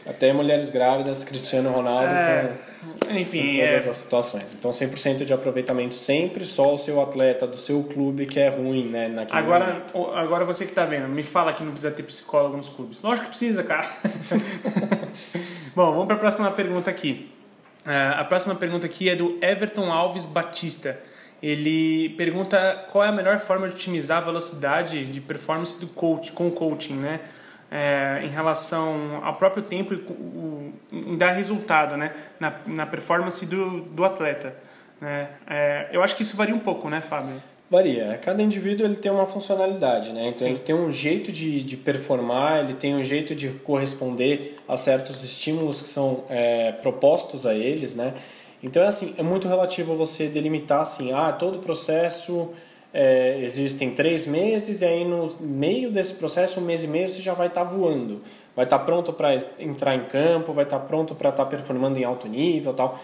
[0.06, 2.54] Até mulheres grávidas, Cristiano Ronaldo, é,
[3.00, 3.90] com, enfim, com todas é.
[3.90, 4.54] as situações.
[4.54, 8.90] Então, 100% de aproveitamento sempre, só o seu atleta do seu clube que é ruim,
[8.90, 9.08] né?
[9.08, 10.14] Naquele agora, momento.
[10.14, 13.00] agora você que está vendo, me fala que não precisa ter psicólogo nos clubes.
[13.00, 13.88] Lógico que precisa, cara.
[15.74, 17.30] Bom, vamos para a próxima pergunta aqui.
[17.86, 21.00] Uh, a próxima pergunta aqui é do Everton Alves Batista.
[21.42, 26.32] Ele pergunta qual é a melhor forma de otimizar a velocidade de performance do coach,
[26.32, 27.20] com o coaching, né?
[27.70, 33.44] É, em relação ao próprio tempo e o, em dar resultado né, na, na performance
[33.46, 34.54] do, do atleta.
[35.00, 35.28] Né?
[35.46, 37.42] É, eu acho que isso varia um pouco, né, Fábio?
[37.70, 38.18] Varia.
[38.22, 40.28] Cada indivíduo ele tem uma funcionalidade, né?
[40.28, 40.50] Então Sim.
[40.50, 45.24] ele tem um jeito de, de performar, ele tem um jeito de corresponder a certos
[45.24, 48.14] estímulos que são é, propostos a eles, né?
[48.62, 52.50] Então é assim, é muito relativo você delimitar assim, ah, todo o processo
[52.96, 57.20] é, existem três meses e aí no meio desse processo, um mês e meio, você
[57.20, 58.22] já vai estar tá voando.
[58.54, 61.50] Vai estar tá pronto para entrar em campo, vai estar tá pronto para estar tá
[61.50, 62.96] performando em alto nível tal.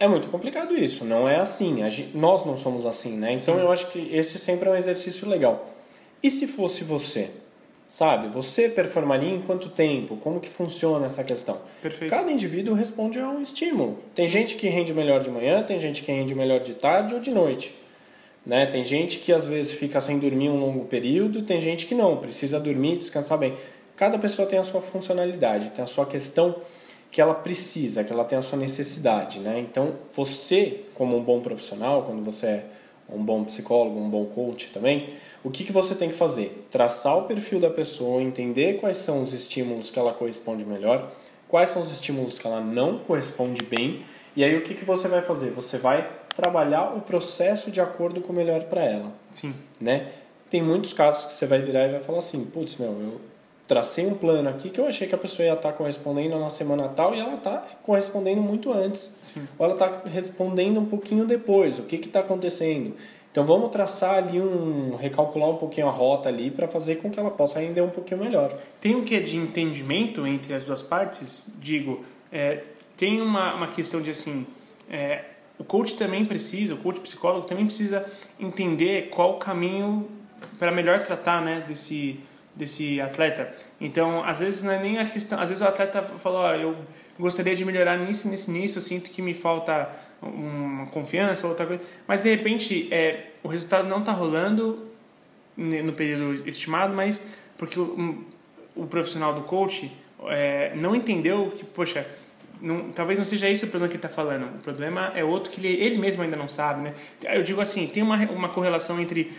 [0.00, 1.80] É muito complicado isso, não é assim.
[2.14, 3.32] Nós não somos assim, né?
[3.32, 3.60] Então Sim.
[3.60, 5.68] eu acho que esse sempre é um exercício legal.
[6.22, 7.30] E se fosse você?
[7.86, 8.28] Sabe?
[8.28, 10.16] Você performaria em quanto tempo?
[10.16, 11.58] Como que funciona essa questão?
[11.82, 12.10] Perfeito.
[12.10, 13.98] Cada indivíduo responde a um estímulo.
[14.14, 17.20] Tem gente que rende melhor de manhã, tem gente que rende melhor de tarde ou
[17.20, 17.74] de noite.
[18.46, 18.64] Né?
[18.64, 22.16] Tem gente que às vezes fica sem dormir um longo período, tem gente que não,
[22.16, 23.56] precisa dormir, descansar bem.
[23.96, 26.54] Cada pessoa tem a sua funcionalidade, tem a sua questão
[27.10, 29.40] que ela precisa, que ela tem a sua necessidade.
[29.40, 29.58] Né?
[29.58, 32.64] Então, você, como um bom profissional, quando você é
[33.08, 36.66] um bom psicólogo, um bom coach também, o que, que você tem que fazer?
[36.70, 41.10] Traçar o perfil da pessoa, entender quais são os estímulos que ela corresponde melhor,
[41.48, 44.04] quais são os estímulos que ela não corresponde bem,
[44.36, 45.50] e aí o que, que você vai fazer?
[45.50, 49.10] Você vai trabalhar o processo de acordo com o melhor para ela.
[49.32, 49.54] Sim.
[49.80, 50.12] Né?
[50.50, 53.20] Tem muitos casos que você vai virar e vai falar assim, putz, meu, eu
[53.66, 56.50] tracei um plano aqui que eu achei que a pessoa ia estar tá correspondendo na
[56.50, 59.16] semana tal e ela está correspondendo muito antes.
[59.22, 59.48] Sim.
[59.58, 61.78] Ou ela está respondendo um pouquinho depois.
[61.78, 62.94] O que está acontecendo?
[63.32, 64.96] Então vamos traçar ali um.
[64.96, 68.20] recalcular um pouquinho a rota ali para fazer com que ela possa render um pouquinho
[68.20, 68.56] melhor.
[68.80, 71.46] Tem um que de entendimento entre as duas partes?
[71.58, 72.62] Digo, é,
[72.96, 74.46] tem uma, uma questão de assim.
[74.88, 78.04] É, o coach também precisa, o coach psicólogo também precisa
[78.38, 80.08] entender qual o caminho
[80.58, 82.20] para melhor tratar né, desse,
[82.54, 83.54] desse atleta.
[83.80, 86.76] Então, às vezes não é nem a questão, às vezes o atleta falou, oh, eu
[87.18, 89.88] gostaria de melhorar nisso, nisso, nisso, eu sinto que me falta
[90.20, 94.86] uma confiança ou outra coisa, mas de repente é, o resultado não está rolando
[95.56, 97.20] no período estimado, mas
[97.56, 98.24] porque o,
[98.74, 99.90] o profissional do coach
[100.28, 102.06] é, não entendeu que, poxa,
[102.60, 104.44] não, talvez não seja isso o problema que ele está falando.
[104.44, 106.94] O problema é outro que ele, ele mesmo ainda não sabe, né?
[107.22, 109.30] Eu digo assim, tem uma, uma correlação entre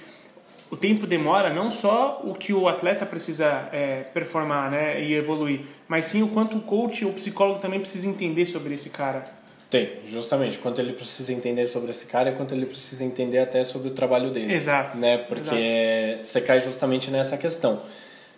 [0.70, 5.62] o tempo demora não só o que o atleta precisa é, performar né, e evoluir,
[5.88, 9.38] mas sim o quanto o coach ou o psicólogo também precisa entender sobre esse cara.
[9.70, 10.58] Tem, justamente.
[10.58, 13.92] Quanto ele precisa entender sobre esse cara e quanto ele precisa entender até sobre o
[13.92, 14.54] trabalho dele.
[14.54, 14.98] Exato.
[14.98, 15.18] Né?
[15.18, 16.28] Porque Exato.
[16.28, 17.82] você cai justamente nessa questão.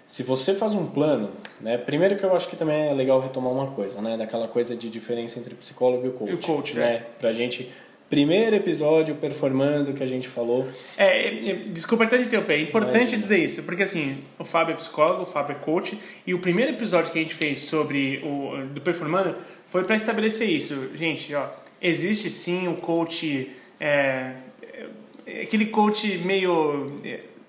[0.09, 1.29] Se você faz um plano,
[1.61, 1.77] né?
[1.77, 4.17] Primeiro que eu acho que também é legal retomar uma coisa, né?
[4.17, 6.31] Daquela coisa de diferença entre psicólogo e o coach.
[6.31, 6.95] E o coach, né?
[6.95, 6.97] É.
[7.19, 7.71] Pra gente
[8.09, 10.67] primeiro episódio performando que a gente falou.
[10.97, 13.17] É, é, é desculpa até de interromper, é importante Imagina.
[13.19, 15.95] dizer isso, porque assim, o Fábio é psicólogo, o Fábio é coach,
[16.25, 19.35] e o primeiro episódio que a gente fez sobre o do performando
[19.67, 20.89] foi para estabelecer isso.
[20.95, 24.31] Gente, ó, existe sim o coach, é,
[25.27, 26.99] é, aquele coach meio,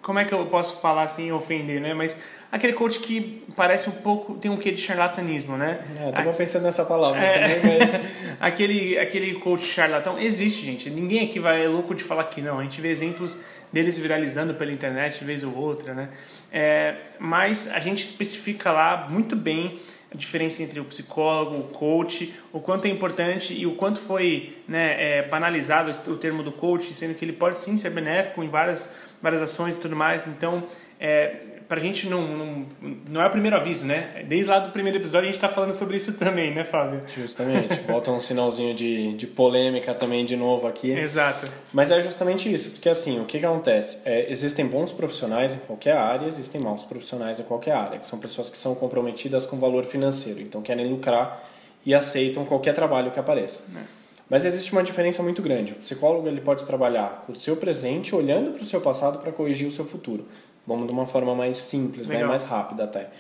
[0.03, 1.93] como é que eu posso falar sem ofender, né?
[1.93, 2.17] Mas
[2.51, 5.81] aquele coach que parece um pouco, tem um quê de charlatanismo, né?
[5.99, 8.11] É, eu tava pensando nessa palavra é, também, mas...
[8.41, 10.89] aquele, aquele coach charlatão existe, gente.
[10.89, 12.59] Ninguém aqui vai é louco de falar que não.
[12.59, 13.39] A gente vê exemplos
[13.73, 16.09] deles viralizando pela internet de vez ou outra, né?
[16.51, 19.79] É, mas a gente especifica lá muito bem
[20.13, 24.57] a diferença entre o psicólogo, o coach, o quanto é importante e o quanto foi
[24.67, 28.49] né, é, banalizado o termo do coach, sendo que ele pode sim ser benéfico em
[28.49, 30.27] várias, várias ações e tudo mais.
[30.27, 30.65] Então,
[30.99, 31.37] é,
[31.71, 32.67] pra gente não, não,
[33.09, 34.25] não é o primeiro aviso, né?
[34.27, 37.01] Desde lá do primeiro episódio a gente tá falando sobre isso também, né, Fábio?
[37.07, 37.81] Justamente.
[37.83, 40.91] Bota um sinalzinho de, de polêmica também de novo aqui.
[40.91, 41.51] Exato.
[41.73, 43.99] Mas é justamente isso, porque assim, o que, que acontece?
[44.05, 48.19] É, existem bons profissionais em qualquer área, existem maus profissionais em qualquer área, que são
[48.19, 51.41] pessoas que são comprometidas com valor financeiro, então querem lucrar
[51.87, 53.61] e aceitam qualquer trabalho que apareça.
[53.77, 54.00] É.
[54.31, 55.73] Mas existe uma diferença muito grande.
[55.73, 59.33] O psicólogo ele pode trabalhar com o seu presente, olhando para o seu passado para
[59.33, 60.25] corrigir o seu futuro.
[60.65, 62.25] Vamos de uma forma mais simples, né?
[62.25, 63.11] mais rápida até.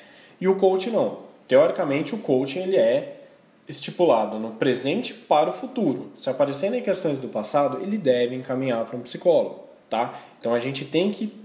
[0.41, 1.19] E o coach não.
[1.49, 3.23] Teoricamente, o coaching ele é
[3.69, 6.13] estipulado no presente para o futuro.
[6.19, 10.15] Se aparecerem questões do passado, ele deve encaminhar para um psicólogo, tá?
[10.39, 11.40] Então a gente tem que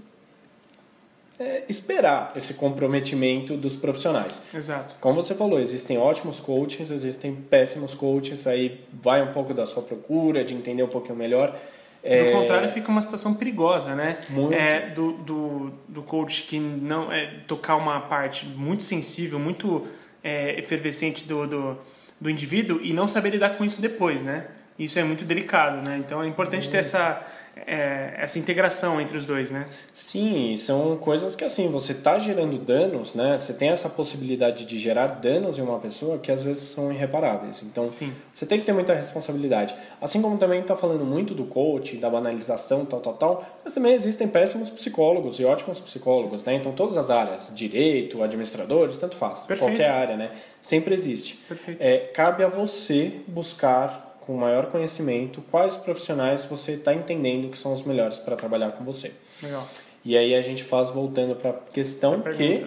[1.38, 4.42] é, esperar esse comprometimento dos profissionais.
[4.54, 4.96] Exato.
[5.00, 9.82] Como você falou, existem ótimos coaches, existem péssimos coaches, aí vai um pouco da sua
[9.82, 11.58] procura, de entender um pouquinho melhor.
[12.02, 12.24] É...
[12.24, 14.18] Do contrário, fica uma situação perigosa, né?
[14.30, 14.54] Muito.
[14.54, 19.82] É, do, do, do coach que não é tocar uma parte muito sensível, muito
[20.22, 21.78] é, efervescente do, do,
[22.20, 24.46] do indivíduo e não saber lidar com isso depois, né?
[24.78, 25.96] Isso é muito delicado, né?
[25.98, 27.26] Então é importante ter essa
[27.64, 29.66] é, essa integração entre os dois, né?
[29.92, 33.38] Sim, são coisas que assim, você está gerando danos, né?
[33.38, 37.62] Você tem essa possibilidade de gerar danos em uma pessoa que às vezes são irreparáveis.
[37.62, 38.12] Então, Sim.
[38.32, 39.74] você tem que ter muita responsabilidade.
[40.00, 43.94] Assim como também está falando muito do coach, da banalização, tal, tal, tal, mas também
[43.94, 46.54] existem péssimos psicólogos e ótimos psicólogos, né?
[46.54, 49.40] Então, todas as áreas, direito, administradores, tanto faz.
[49.40, 49.70] Perfeito.
[49.70, 50.32] Qualquer área, né?
[50.60, 51.36] Sempre existe.
[51.48, 51.80] Perfeito.
[51.80, 57.72] É, cabe a você buscar com maior conhecimento, quais profissionais você está entendendo que são
[57.72, 59.12] os melhores para trabalhar com você.
[59.42, 59.68] Legal.
[60.04, 62.66] E aí a gente faz voltando para a questão que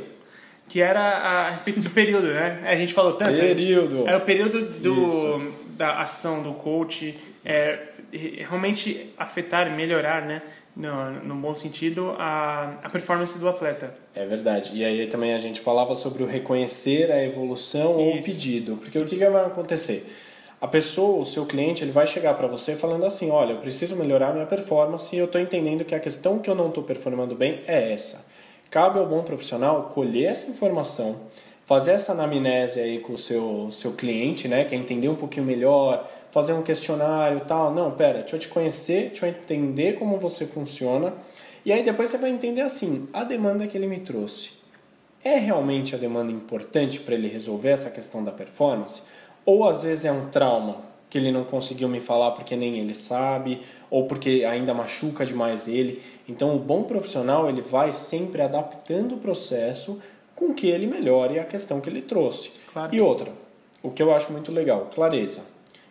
[0.67, 2.61] que era a, respeito do período, né?
[2.63, 3.31] A gente falou tanto.
[3.31, 4.07] Período.
[4.07, 7.79] É o período do, da ação do coach, é,
[8.13, 10.43] realmente afetar melhorar, né?
[10.79, 13.93] no, no bom sentido, a, a performance do atleta.
[14.15, 14.71] É verdade.
[14.73, 17.99] E aí também a gente falava sobre o reconhecer a evolução Isso.
[17.99, 18.77] ou o pedido.
[18.77, 19.05] Porque Isso.
[19.05, 20.05] o que, que vai acontecer?
[20.61, 23.95] A pessoa, o seu cliente, ele vai chegar para você falando assim: olha, eu preciso
[23.95, 27.33] melhorar minha performance e eu estou entendendo que a questão que eu não estou performando
[27.33, 28.25] bem é essa.
[28.69, 31.21] Cabe ao bom profissional colher essa informação,
[31.65, 35.45] fazer essa anamnese aí com o seu, seu cliente, né, que é entender um pouquinho
[35.45, 37.73] melhor, fazer um questionário tal.
[37.73, 41.13] Não, pera, deixa eu te conhecer, deixa eu entender como você funciona.
[41.65, 44.59] E aí depois você vai entender assim, a demanda que ele me trouxe
[45.23, 49.01] é realmente a demanda importante para ele resolver essa questão da performance?
[49.45, 50.77] Ou às vezes é um trauma
[51.09, 55.67] que ele não conseguiu me falar porque nem ele sabe, ou porque ainda machuca demais
[55.67, 56.01] ele.
[56.27, 59.99] Então o bom profissional ele vai sempre adaptando o processo
[60.35, 62.51] com que ele melhore a questão que ele trouxe.
[62.71, 62.95] Claro.
[62.95, 63.31] E outra,
[63.81, 65.41] o que eu acho muito legal, clareza.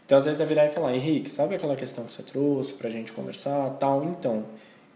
[0.06, 2.88] Então, às vezes, é virar e falar, Henrique, sabe aquela questão que você trouxe para
[2.88, 4.02] a gente conversar tal?
[4.04, 4.42] Então,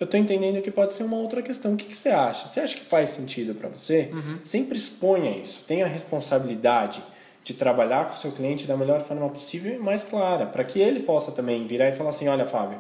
[0.01, 1.75] eu estou entendendo que pode ser uma outra questão.
[1.75, 2.49] O que, que você acha?
[2.49, 4.09] Você acha que faz sentido para você?
[4.11, 4.39] Uhum.
[4.43, 5.65] Sempre exponha isso.
[5.67, 7.03] Tenha responsabilidade
[7.45, 10.81] de trabalhar com o seu cliente da melhor forma possível e mais clara, para que
[10.81, 12.79] ele possa também virar e falar assim, olha, Fábio,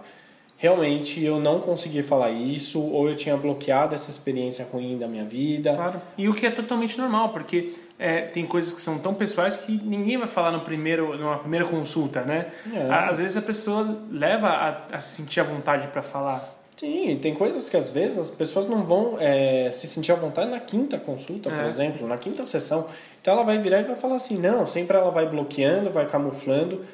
[0.62, 5.24] realmente eu não consegui falar isso ou eu tinha bloqueado essa experiência ruim da minha
[5.24, 5.74] vida.
[5.74, 6.00] Claro.
[6.16, 9.72] E o que é totalmente normal, porque é, tem coisas que são tão pessoais que
[9.72, 12.46] ninguém vai falar no primeiro, numa primeira consulta, né?
[12.72, 12.92] É.
[12.92, 16.62] Às vezes a pessoa leva a, a sentir a vontade para falar.
[16.76, 20.50] Sim, tem coisas que às vezes as pessoas não vão é, se sentir à vontade
[20.50, 21.68] na quinta consulta, por é.
[21.68, 22.86] exemplo, na quinta sessão.
[23.22, 26.84] Então ela vai virar e vai falar assim, não, sempre ela vai bloqueando, vai camuflando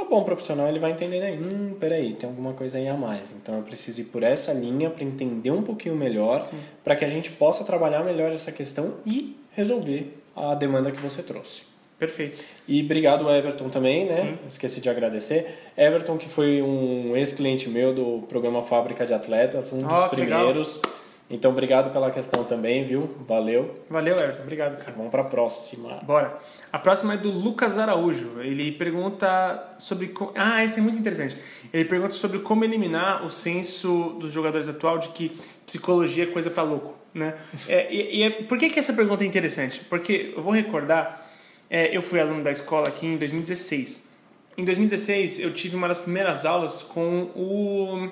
[0.00, 3.32] o bom profissional ele vai entender aí, hum, peraí, tem alguma coisa aí a mais.
[3.32, 6.40] Então eu preciso ir por essa linha para entender um pouquinho melhor,
[6.82, 11.22] para que a gente possa trabalhar melhor essa questão e resolver a demanda que você
[11.22, 11.62] trouxe.
[11.98, 12.42] Perfeito.
[12.66, 14.10] E obrigado Everton também, né?
[14.10, 14.38] Sim.
[14.48, 15.58] Esqueci de agradecer.
[15.76, 20.76] Everton, que foi um ex-cliente meu do programa Fábrica de Atletas, um oh, dos primeiros.
[20.76, 21.00] Legal.
[21.30, 23.08] Então, obrigado pela questão também, viu?
[23.20, 23.84] Valeu.
[23.88, 24.42] Valeu, Everton.
[24.42, 24.92] Obrigado, cara.
[24.96, 26.00] Vamos para a próxima.
[26.02, 26.36] Bora.
[26.72, 28.40] A próxima é do Lucas Araújo.
[28.40, 30.12] Ele pergunta sobre...
[30.34, 31.36] Ah, esse é muito interessante.
[31.72, 35.30] Ele pergunta sobre como eliminar o senso dos jogadores atual de que
[35.64, 37.36] psicologia é coisa para louco, né?
[37.68, 39.82] é, e, e é, por que, que essa pergunta é interessante?
[39.88, 41.24] Porque, eu vou recordar,
[41.70, 44.10] é, eu fui aluno da escola aqui em 2016.
[44.58, 48.10] Em 2016, eu tive uma das primeiras aulas com o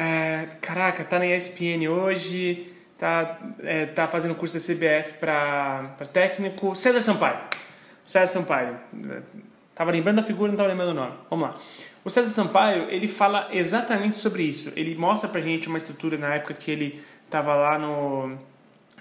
[0.00, 6.72] é, caraca, tá na ESPN hoje, tá, é, tá fazendo curso da CBF para técnico.
[6.76, 7.36] César Sampaio.
[8.06, 8.76] César Sampaio.
[9.74, 11.14] Tava lembrando da figura, não tava lembrando o nome.
[11.28, 11.56] Vamos lá.
[12.04, 14.72] O César Sampaio, ele fala exatamente sobre isso.
[14.76, 18.38] Ele mostra pra gente uma estrutura na época que ele tava lá no,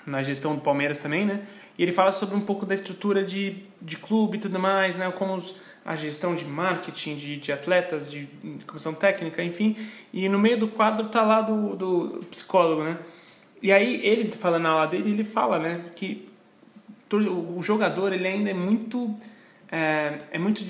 [0.03, 1.41] na gestão do Palmeiras também, né?
[1.77, 5.11] E ele fala sobre um pouco da estrutura de, de clube e tudo mais, né?
[5.11, 9.77] Como os, a gestão de marketing, de, de atletas, de, de, comissão técnica, enfim.
[10.11, 12.97] E no meio do quadro tá lá do, do psicólogo, né?
[13.61, 16.27] E aí ele falando na aula dele, ele fala, né, que
[17.09, 19.15] o jogador ele ainda é muito
[19.71, 20.63] é, é muito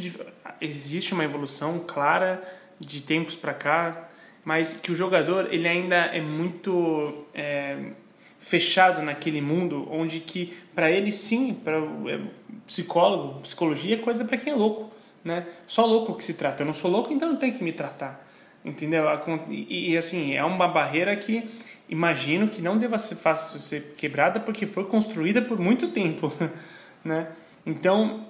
[0.62, 2.42] existe uma evolução clara
[2.80, 4.08] de tempos para cá,
[4.46, 7.92] mas que o jogador ele ainda é muito é,
[8.40, 12.20] fechado naquele mundo onde que para ele sim, para é,
[12.66, 14.98] psicólogo, psicologia é coisa para quem é louco
[15.28, 15.46] né?
[15.68, 16.64] Só louco que se trata.
[16.64, 18.26] Eu não sou louco, então não tem que me tratar.
[18.64, 19.06] Entendeu?
[19.52, 21.48] E, e assim, é uma barreira que
[21.90, 26.34] imagino que não deva ser fácil ser quebrada porque foi construída por muito tempo,
[27.04, 27.28] né?
[27.66, 28.26] Então,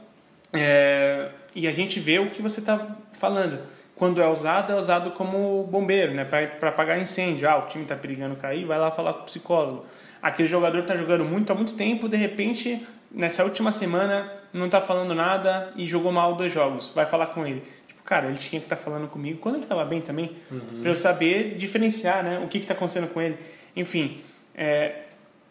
[0.52, 3.62] é, e a gente vê o que você está falando.
[3.97, 6.23] Quando é usado, é usado como bombeiro, né?
[6.23, 7.49] Para apagar incêndio.
[7.49, 9.86] Ah, o time está perigando cair, vai lá falar com o psicólogo.
[10.21, 14.81] Aquele jogador está jogando muito há muito tempo, de repente nessa última semana não tá
[14.81, 16.91] falando nada e jogou mal dois jogos.
[16.93, 17.63] Vai falar com ele.
[17.88, 20.81] Tipo, cara, ele tinha que estar tá falando comigo quando ele estava bem também, uhum.
[20.81, 22.39] para eu saber diferenciar, né?
[22.43, 23.38] O que está acontecendo com ele.
[23.75, 24.19] Enfim,
[24.55, 25.03] é,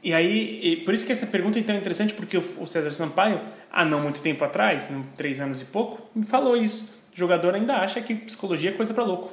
[0.02, 3.40] e aí, e por isso que essa pergunta é tão interessante, porque o César Sampaio,
[3.72, 6.94] há não muito tempo atrás, três anos e pouco, me falou isso.
[7.16, 9.32] O jogador ainda acha que psicologia é coisa para louco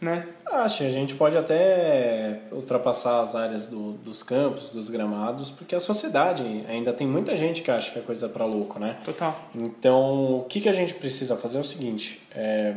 [0.00, 0.28] né?
[0.46, 5.80] Acho, a gente pode até ultrapassar as áreas do, dos campos, dos gramados, porque a
[5.80, 8.98] sociedade ainda tem muita gente que acha que é coisa para louco, né?
[9.04, 9.40] Total.
[9.54, 12.76] Então, o que, que a gente precisa fazer é o seguinte, é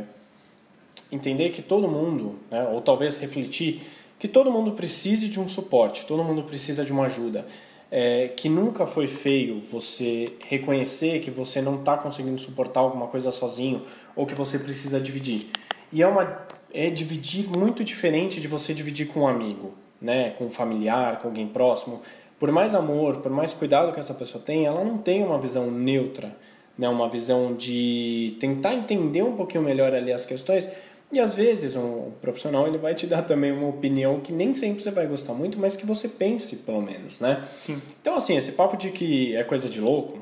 [1.11, 3.81] entender que todo mundo, né, ou talvez refletir,
[4.17, 7.45] que todo mundo precise de um suporte, todo mundo precisa de uma ajuda.
[7.93, 13.31] É, que nunca foi feio você reconhecer que você não está conseguindo suportar alguma coisa
[13.31, 13.81] sozinho
[14.15, 15.49] ou que você precisa dividir.
[15.91, 20.45] E é uma é dividir muito diferente de você dividir com um amigo, né, com
[20.45, 22.01] um familiar, com alguém próximo.
[22.39, 25.69] Por mais amor, por mais cuidado que essa pessoa tem, ela não tem uma visão
[25.69, 26.35] neutra,
[26.77, 30.69] né, uma visão de tentar entender um pouquinho melhor ali as questões,
[31.13, 34.81] E às vezes um profissional ele vai te dar também uma opinião que nem sempre
[34.81, 37.43] você vai gostar muito, mas que você pense pelo menos, né?
[37.53, 37.81] Sim.
[38.01, 40.19] Então assim, esse papo de que é coisa de louco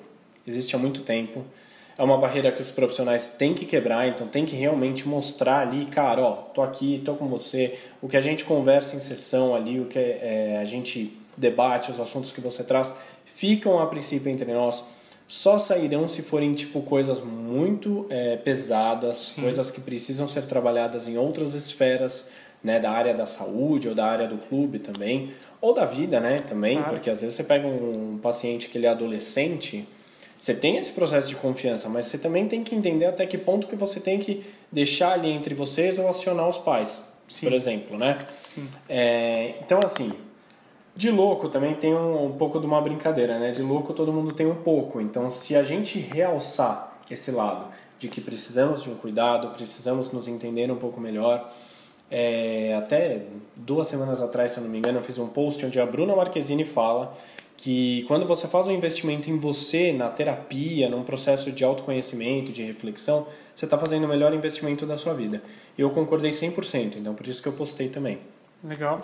[0.47, 1.45] existe há muito tempo.
[1.97, 5.85] É uma barreira que os profissionais têm que quebrar, então tem que realmente mostrar ali,
[5.85, 7.77] cara, ó, tô aqui, tô com você.
[8.01, 11.99] O que a gente conversa em sessão ali, o que é, a gente debate, os
[11.99, 12.93] assuntos que você traz,
[13.25, 14.85] ficam a princípio entre nós
[15.29, 19.43] só sairão se forem tipo coisas muito é, pesadas, Sim.
[19.43, 22.27] coisas que precisam ser trabalhadas em outras esferas,
[22.63, 26.39] né, da área da saúde ou da área do clube também, ou da vida, né,
[26.39, 26.89] também, claro.
[26.89, 29.87] porque às vezes você pega um paciente que ele é adolescente,
[30.39, 33.67] você tem esse processo de confiança, mas você também tem que entender até que ponto
[33.67, 37.45] que você tem que deixar ali entre vocês ou acionar os pais, Sim.
[37.45, 38.17] por exemplo, né?
[38.89, 40.11] É, então assim,
[40.99, 43.51] de louco também tem um, um, pouco de uma brincadeira, né?
[43.51, 44.99] De louco todo mundo tem um pouco.
[44.99, 50.27] Então, se a gente realçar esse lado de que precisamos de um cuidado, precisamos nos
[50.27, 51.49] entender um pouco melhor.
[52.11, 55.79] É, até duas semanas atrás, se eu não me engano, eu fiz um post onde
[55.79, 57.17] a Bruna Marquezine fala
[57.55, 62.63] que quando você faz um investimento em você, na terapia, num processo de autoconhecimento, de
[62.63, 65.41] reflexão, você está fazendo o melhor investimento da sua vida.
[65.77, 68.19] E eu concordei 100%, então por isso que eu postei também.
[68.61, 68.99] Legal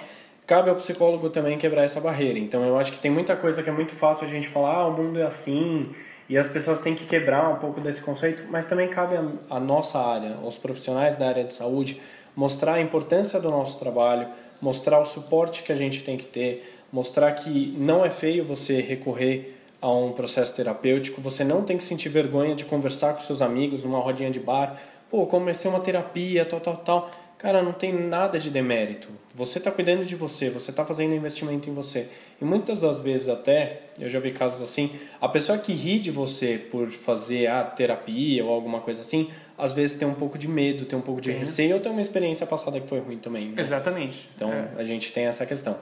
[0.45, 2.39] cabe ao psicólogo também quebrar essa barreira.
[2.39, 4.88] Então eu acho que tem muita coisa que é muito fácil a gente falar, ah,
[4.88, 5.93] o mundo é assim,
[6.29, 9.15] e as pessoas têm que quebrar um pouco desse conceito, mas também cabe
[9.49, 12.01] a nossa área, aos profissionais da área de saúde,
[12.36, 14.27] mostrar a importância do nosso trabalho,
[14.62, 18.81] mostrar o suporte que a gente tem que ter, mostrar que não é feio você
[18.81, 23.41] recorrer a um processo terapêutico, você não tem que sentir vergonha de conversar com seus
[23.41, 24.79] amigos numa rodinha de bar,
[25.12, 27.12] pô, comecei uma terapia, tal, tal, tal
[27.45, 29.08] Cara, não tem nada de demérito.
[29.36, 32.08] Você está cuidando de você, você está fazendo investimento em você.
[32.41, 34.89] E muitas das vezes até, eu já vi casos assim,
[35.21, 39.73] a pessoa que ri de você por fazer a terapia ou alguma coisa assim, às
[39.73, 41.38] vezes tem um pouco de medo, tem um pouco de uhum.
[41.38, 43.49] receio ou tem uma experiência passada que foi ruim também.
[43.49, 43.62] Né?
[43.62, 44.27] Exatamente.
[44.36, 44.69] Então é.
[44.75, 45.77] a gente tem essa questão.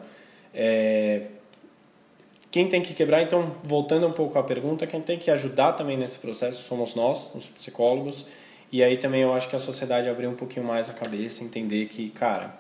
[0.54, 1.28] É...
[2.52, 5.96] Quem tem que quebrar, então, voltando um pouco à pergunta, quem tem que ajudar também
[5.96, 8.28] nesse processo somos nós, os psicólogos
[8.74, 11.86] e aí também eu acho que a sociedade abriu um pouquinho mais a cabeça, entender
[11.86, 12.58] que, cara,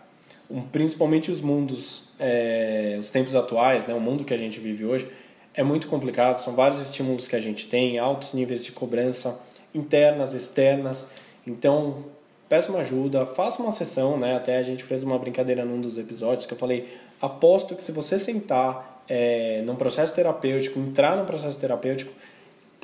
[0.48, 4.86] um, principalmente os mundos, é, os tempos atuais, né, o mundo que a gente vive
[4.86, 5.08] hoje,
[5.56, 9.42] é muito complicado, são vários estímulos que a gente tem, altos níveis de cobrança,
[9.74, 11.10] internas, externas.
[11.48, 12.06] Então,
[12.48, 14.36] peça uma ajuda, faça uma sessão, né?
[14.36, 16.88] Até a gente fez uma brincadeira num dos episódios que eu falei,
[17.20, 22.14] aposto que se você sentar é, num processo terapêutico, entrar num processo terapêutico,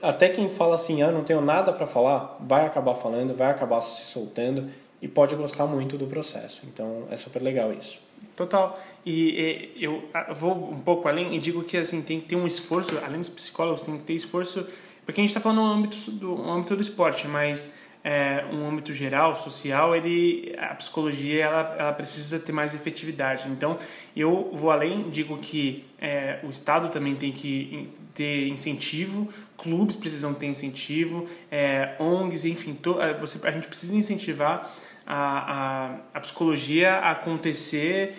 [0.01, 3.81] até quem fala assim, ah, não tenho nada para falar, vai acabar falando, vai acabar
[3.81, 4.69] se soltando
[5.01, 6.61] e pode gostar muito do processo.
[6.65, 7.99] Então é super legal isso.
[8.35, 8.77] Total.
[9.05, 12.47] E, e eu vou um pouco além e digo que assim tem que ter um
[12.47, 14.65] esforço, além dos psicólogos, tem que ter esforço,
[15.05, 17.73] porque a gente está falando no âmbito do, no âmbito do esporte, mas
[18.09, 23.47] é, um âmbito geral, social, ele, a psicologia ela, ela precisa ter mais efetividade.
[23.49, 23.77] Então,
[24.15, 30.33] eu vou além, digo que é, o Estado também tem que ter incentivo clubes precisam
[30.33, 34.73] ter incentivo, é, ONGs, enfim, to, você, a gente precisa incentivar
[35.05, 38.15] a, a, a psicologia a acontecer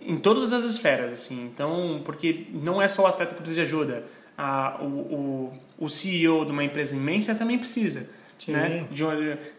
[0.00, 1.44] em todas as esferas, assim.
[1.44, 4.06] Então, porque não é só o atleta que precisa de ajuda.
[4.36, 8.08] A, o, o, o CEO de uma empresa imensa também precisa.
[8.46, 8.86] Né?
[8.90, 9.02] De,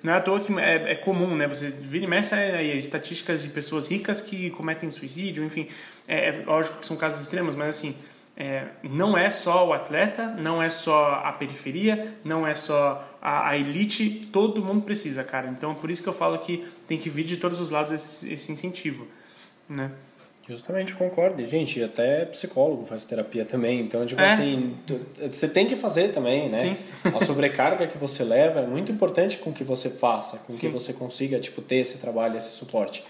[0.01, 1.47] não é à toa que é, é comum, né?
[1.47, 5.67] Você vira e mexe aí, estatísticas de pessoas ricas que cometem suicídio, enfim.
[6.07, 7.95] É, é, lógico que são casos extremos, mas assim,
[8.37, 13.49] é, não é só o atleta, não é só a periferia, não é só a,
[13.49, 15.49] a, elite, todo mundo precisa, cara.
[15.49, 18.31] Então, por isso que eu falo que tem que vir de todos os lados esse,
[18.31, 19.05] esse incentivo,
[19.67, 19.91] né?
[20.49, 21.45] Justamente, concordo.
[21.45, 23.79] Gente, até psicólogo faz terapia também.
[23.81, 24.33] Então, tipo é.
[24.33, 24.99] assim, tu,
[25.31, 26.57] você tem que fazer também, né?
[26.57, 26.77] Sim.
[27.05, 30.61] a sobrecarga que você leva é muito importante com que você faça, com Sim.
[30.61, 33.03] que você consiga, tipo, ter esse trabalho, esse suporte.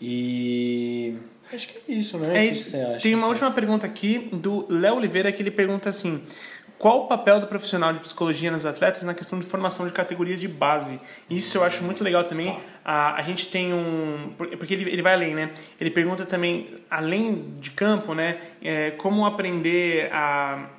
[0.00, 1.14] E
[1.52, 2.38] acho que é isso, né?
[2.38, 2.74] É isso.
[3.02, 6.22] Tem uma última pergunta aqui do Léo Oliveira que ele pergunta assim:
[6.80, 10.40] qual o papel do profissional de psicologia nos atletas na questão de formação de categorias
[10.40, 10.98] de base?
[11.28, 12.58] Isso eu acho muito legal também.
[12.82, 14.32] A, a gente tem um.
[14.38, 15.50] Porque ele, ele vai além, né?
[15.78, 18.40] Ele pergunta também, além de campo, né?
[18.62, 20.70] É, como aprender a.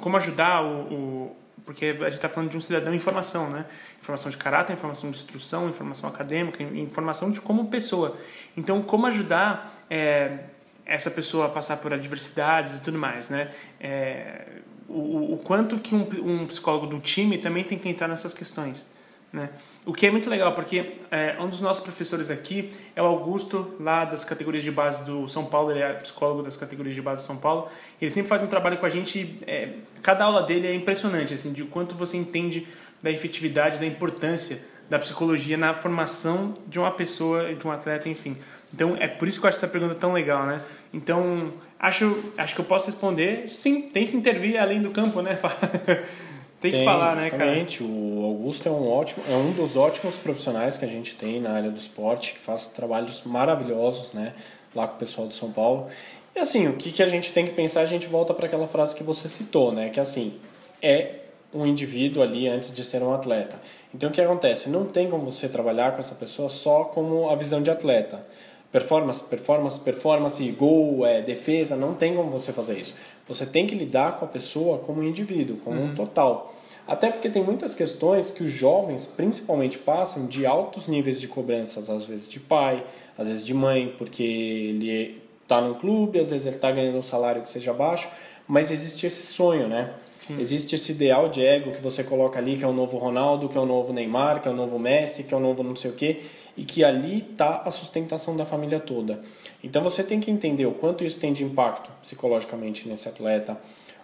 [0.00, 3.66] Como ajudar o, o porque a gente está falando de um cidadão em formação, né?
[4.00, 8.16] Informação de caráter, informação de instrução, informação acadêmica, informação de como pessoa.
[8.56, 10.38] Então, como ajudar é,
[10.86, 13.50] essa pessoa a passar por adversidades e tudo mais, né?
[13.80, 14.44] É,
[14.88, 18.88] o, o, quanto que um, um psicólogo do time também tem que entrar nessas questões.
[19.30, 19.50] Né?
[19.84, 23.74] O que é muito legal, porque é, um dos nossos professores aqui é o Augusto,
[23.78, 27.22] lá das categorias de base do São Paulo, ele é psicólogo das categorias de base
[27.22, 27.68] do São Paulo.
[28.00, 31.52] Ele sempre faz um trabalho com a gente, é, cada aula dele é impressionante, assim,
[31.52, 32.66] de quanto você entende
[33.02, 38.36] da efetividade, da importância da psicologia na formação de uma pessoa, de um atleta, enfim.
[38.72, 40.62] Então, é por isso que eu acho essa pergunta tão legal, né?
[40.92, 45.38] Então, acho, acho que eu posso responder, sim, tem que intervir além do campo, né?
[46.60, 47.66] tem, tem que falar, né, cara?
[47.80, 51.52] O Augusto é um ótimo, é um dos ótimos profissionais que a gente tem na
[51.52, 54.32] área do esporte, que faz trabalhos maravilhosos, né?
[54.74, 55.86] Lá com o pessoal de São Paulo.
[56.34, 58.68] E assim, o que, que a gente tem que pensar, a gente volta para aquela
[58.68, 59.88] frase que você citou, né?
[59.88, 60.34] Que assim,
[60.82, 61.14] é
[61.52, 63.58] um indivíduo ali antes de ser um atleta.
[63.94, 64.68] Então o que acontece?
[64.68, 68.24] Não tem como você trabalhar com essa pessoa só como a visão de atleta.
[68.70, 72.94] Performance, performance, performance, gol, é, defesa, não tem como você fazer isso.
[73.26, 75.86] Você tem que lidar com a pessoa como um indivíduo, como uhum.
[75.86, 76.54] um total.
[76.86, 81.90] Até porque tem muitas questões que os jovens, principalmente, passam de altos níveis de cobranças,
[81.90, 82.82] às vezes de pai,
[83.16, 87.02] às vezes de mãe, porque ele está num clube, às vezes ele está ganhando um
[87.02, 88.08] salário que seja baixo,
[88.46, 89.92] mas existe esse sonho, né?
[90.18, 90.40] Sim.
[90.40, 93.56] Existe esse ideal de ego que você coloca ali, que é o novo Ronaldo, que
[93.56, 95.90] é o novo Neymar, que é o novo Messi, que é o novo não sei
[95.90, 96.22] o quê,
[96.58, 99.20] e que ali está a sustentação da família toda.
[99.62, 103.56] Então você tem que entender o quanto isso tem de impacto psicologicamente nesse atleta,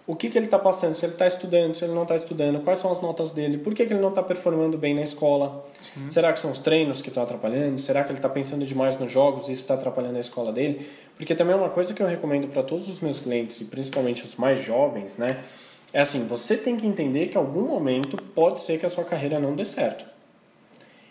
[0.07, 2.63] o que, que ele está passando, se ele está estudando, se ele não está estudando,
[2.63, 5.65] quais são as notas dele, por que, que ele não está performando bem na escola.
[5.81, 6.09] Sim.
[6.09, 7.81] Será que são os treinos que estão atrapalhando?
[7.81, 10.87] Será que ele está pensando demais nos jogos e isso está atrapalhando a escola dele?
[11.17, 14.23] Porque também é uma coisa que eu recomendo para todos os meus clientes, e principalmente
[14.23, 15.43] os mais jovens, né?
[15.91, 19.03] É assim, você tem que entender que em algum momento pode ser que a sua
[19.03, 20.14] carreira não dê certo.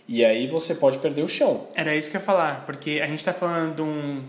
[0.06, 1.66] E aí você pode perder o chão.
[1.74, 4.22] Era isso que eu ia falar, porque a gente está falando de, um,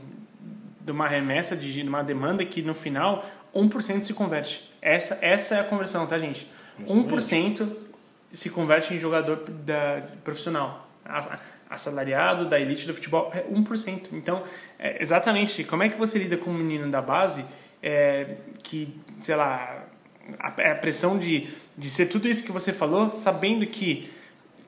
[0.81, 4.69] de uma remessa, de uma demanda que no final 1% se converte.
[4.81, 6.47] Essa, essa é a conversão, tá, gente?
[6.79, 7.63] Justamente.
[7.63, 7.75] 1%
[8.29, 10.89] se converte em jogador da, profissional.
[11.69, 14.09] Assalariado da elite do futebol é 1%.
[14.13, 14.43] Então,
[14.79, 17.45] é, exatamente, como é que você lida com um menino da base
[17.81, 19.83] é, que, sei lá,
[20.39, 21.47] a, a pressão de,
[21.77, 24.11] de ser tudo isso que você falou, sabendo que,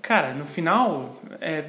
[0.01, 1.65] cara, no final, é,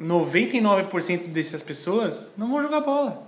[0.00, 3.26] 99% dessas pessoas não vão jogar bola.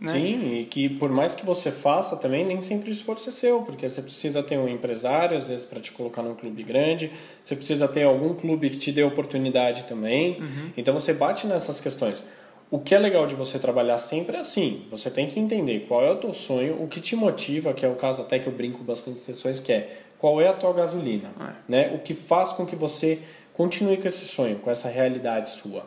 [0.00, 0.08] Né?
[0.08, 3.62] Sim, e que por mais que você faça também, nem sempre o esforço é seu,
[3.62, 7.10] porque você precisa ter um empresário, às vezes, para te colocar num clube grande,
[7.42, 10.40] você precisa ter algum clube que te dê oportunidade também.
[10.40, 10.70] Uhum.
[10.76, 12.24] Então você bate nessas questões.
[12.70, 16.04] O que é legal de você trabalhar sempre é assim, você tem que entender qual
[16.04, 18.52] é o teu sonho, o que te motiva, que é o caso até que eu
[18.52, 21.52] brinco bastante sessões, que é qual é a tua gasolina, é.
[21.68, 21.92] né?
[21.94, 23.20] O que faz com que você
[23.54, 25.86] continue com esse sonho, com essa realidade sua.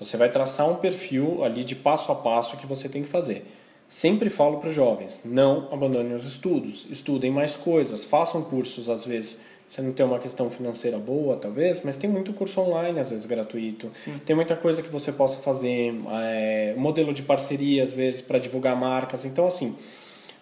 [0.00, 3.46] Você vai traçar um perfil ali de passo a passo que você tem que fazer.
[3.86, 9.04] Sempre falo para os jovens, não abandonem os estudos, estudem mais coisas, façam cursos às
[9.04, 9.40] vezes.
[9.68, 13.26] Você não tem uma questão financeira boa, talvez, mas tem muito curso online, às vezes
[13.26, 13.90] gratuito.
[13.92, 14.18] Sim.
[14.24, 18.74] Tem muita coisa que você possa fazer, é, modelo de parceria, às vezes, para divulgar
[18.74, 19.26] marcas.
[19.26, 19.76] Então, assim,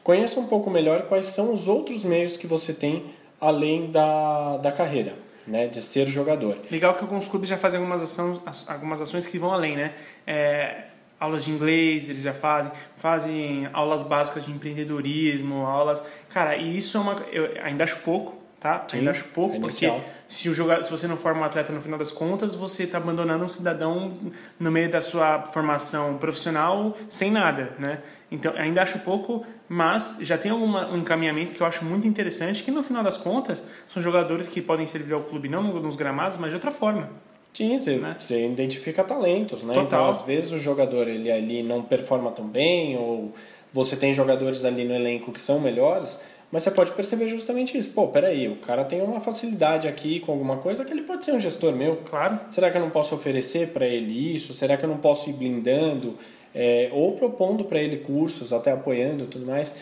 [0.04, 3.04] conheça um pouco melhor quais são os outros meios que você tem
[3.40, 6.58] além da, da carreira né, de ser jogador.
[6.70, 9.94] Legal que alguns clubes já fazem algumas ações, algumas ações que vão além, né?
[10.26, 10.84] É,
[11.18, 16.96] aulas de inglês eles já fazem, fazem aulas básicas de empreendedorismo, aulas, cara, e isso
[16.96, 18.84] é uma, eu ainda acho pouco, tá?
[18.88, 19.92] Sim, ainda acho pouco, é porque
[20.26, 22.98] se, o jogador, se você não forma um atleta no final das contas, você está
[22.98, 24.12] abandonando um cidadão
[24.58, 28.00] no meio da sua formação profissional sem nada, né?
[28.30, 32.64] Então, ainda acho pouco, mas já tem alguma, um encaminhamento que eu acho muito interessante,
[32.64, 36.36] que no final das contas são jogadores que podem servir ao clube não nos gramados,
[36.36, 37.08] mas de outra forma.
[37.52, 38.16] Sim, você, né?
[38.18, 39.72] você identifica talentos, né?
[39.72, 39.84] Total.
[39.86, 43.32] Então, às vezes o jogador ele ali não performa tão bem, ou
[43.72, 46.20] você tem jogadores ali no elenco que são melhores,
[46.56, 47.90] mas você pode perceber justamente isso.
[47.90, 51.32] Pô, peraí, o cara tem uma facilidade aqui com alguma coisa que ele pode ser
[51.32, 51.96] um gestor meu.
[51.96, 52.40] Claro.
[52.48, 54.54] Será que eu não posso oferecer para ele isso?
[54.54, 56.16] Será que eu não posso ir blindando?
[56.54, 59.74] É, ou propondo para ele cursos, até apoiando tudo mais.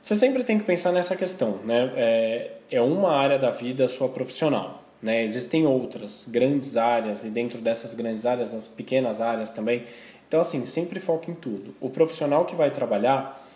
[0.00, 1.92] Você sempre tem que pensar nessa questão, né?
[1.94, 4.82] É, é uma área da vida sua profissional.
[5.02, 5.22] Né?
[5.24, 9.84] Existem outras grandes áreas e dentro dessas grandes áreas, as pequenas áreas também.
[10.26, 11.74] Então, assim, sempre foca em tudo.
[11.82, 13.46] O profissional que vai trabalhar,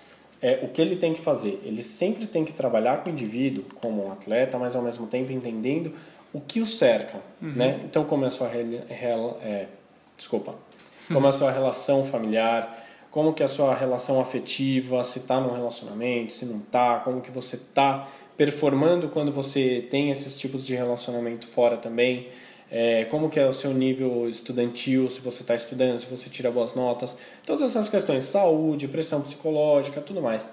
[0.40, 1.60] é, o que ele tem que fazer?
[1.64, 5.32] Ele sempre tem que trabalhar com o indivíduo como um atleta, mas ao mesmo tempo
[5.32, 5.92] entendendo
[6.32, 7.52] o que o cerca, uhum.
[7.52, 7.80] né?
[7.84, 9.66] Então, como é a sua é,
[10.16, 10.54] desculpa,
[11.12, 15.40] como é a sua relação familiar, como que é a sua relação afetiva, se está
[15.40, 20.64] num relacionamento, se não está, como que você está performando quando você tem esses tipos
[20.64, 22.28] de relacionamento fora também
[22.70, 26.50] é, como que é o seu nível estudantil, se você está estudando, se você tira
[26.50, 30.50] boas notas, todas essas questões, saúde, pressão psicológica, tudo mais.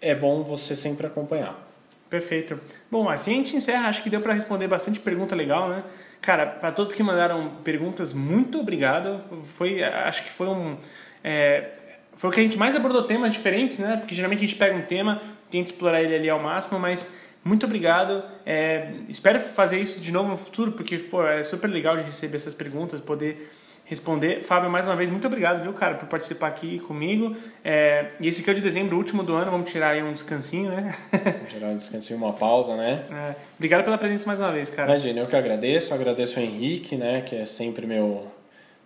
[0.00, 1.68] É bom você sempre acompanhar.
[2.10, 2.60] Perfeito.
[2.90, 3.88] Bom, assim a gente encerra.
[3.88, 5.82] Acho que deu para responder bastante pergunta legal, né?
[6.20, 9.20] Cara, para todos que mandaram perguntas, muito obrigado.
[9.42, 10.76] Foi, acho que foi um,
[11.24, 11.70] é,
[12.14, 13.96] foi o que a gente mais abordou temas diferentes, né?
[13.96, 17.12] Porque geralmente a gente pega um tema tenta explorar ele ali ao máximo, mas
[17.44, 18.22] muito obrigado.
[18.46, 22.36] É, espero fazer isso de novo no futuro, porque pô, é super legal de receber
[22.36, 23.50] essas perguntas, poder
[23.84, 24.42] responder.
[24.42, 27.36] Fábio, mais uma vez, muito obrigado, viu, cara, por participar aqui comigo.
[27.64, 30.12] É, e esse aqui é o de dezembro, último do ano, vamos tirar aí um
[30.12, 30.94] descansinho, né?
[31.12, 33.04] Vamos tirar um descansinho, uma pausa, né?
[33.10, 34.90] É, obrigado pela presença mais uma vez, cara.
[34.90, 38.30] Imagina, eu que agradeço, agradeço o Henrique, né, que é sempre meu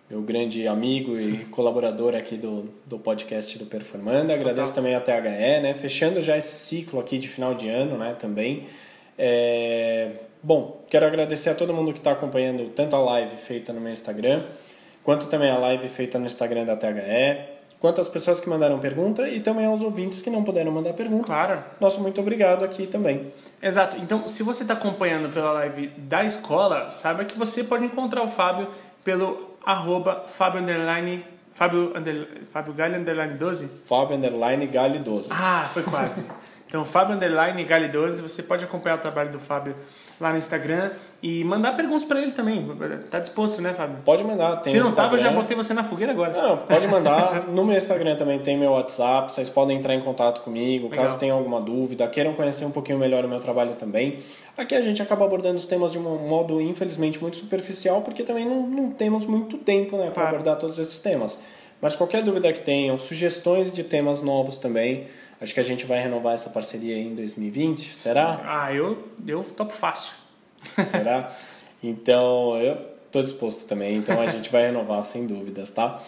[0.09, 4.31] meu grande amigo e colaborador aqui do, do podcast do Performando.
[4.31, 5.73] Agradeço também a THE, né?
[5.73, 8.15] Fechando já esse ciclo aqui de final de ano, né?
[8.17, 8.65] Também.
[9.17, 10.11] É...
[10.41, 13.91] Bom, quero agradecer a todo mundo que está acompanhando tanto a live feita no meu
[13.91, 14.45] Instagram,
[15.03, 19.27] quanto também a live feita no Instagram da THE, quanto as pessoas que mandaram pergunta
[19.27, 21.25] e também aos ouvintes que não puderam mandar pergunta.
[21.25, 21.63] Claro.
[21.81, 23.27] Nosso muito obrigado aqui também.
[23.61, 23.97] Exato.
[23.97, 28.27] Então, se você está acompanhando pela live da escola, saiba que você pode encontrar o
[28.29, 28.69] Fábio
[29.03, 33.67] pelo arroba Fábio Underline Fábio, under, Fábio Galli Underline 12?
[33.67, 35.29] Fábio Underline Galli 12.
[35.33, 36.25] Ah, foi quase.
[36.67, 39.73] Então, Fábio Underline Galli 12, você pode acompanhar o trabalho do Fábio
[40.19, 40.91] lá no Instagram
[41.23, 42.67] e mandar perguntas para ele também.
[43.09, 43.99] Tá disposto, né, Fábio?
[44.03, 44.57] Pode mandar.
[44.57, 46.33] Tem Se não tava, eu já botei você na fogueira agora.
[46.33, 47.47] Não, pode mandar.
[47.47, 51.05] no meu Instagram também tem meu WhatsApp, vocês podem entrar em contato comigo, Legal.
[51.05, 54.19] caso tenham alguma dúvida, queiram conhecer um pouquinho melhor o meu trabalho também.
[54.57, 58.45] Aqui a gente acaba abordando os temas de um modo, infelizmente, muito superficial, porque também
[58.45, 60.27] não, não temos muito tempo né, para Claro.
[60.29, 61.39] abordar todos esses temas.
[61.79, 65.05] Mas qualquer dúvida que tenham, sugestões de temas novos também,
[65.41, 68.41] acho que a gente vai renovar essa parceria aí em 2020, será?
[68.45, 70.15] Ah, eu, eu topo fácil.
[70.85, 71.31] Será?
[71.81, 72.77] Então, eu
[73.11, 76.01] tô disposto também, então a gente vai renovar sem dúvidas, tá?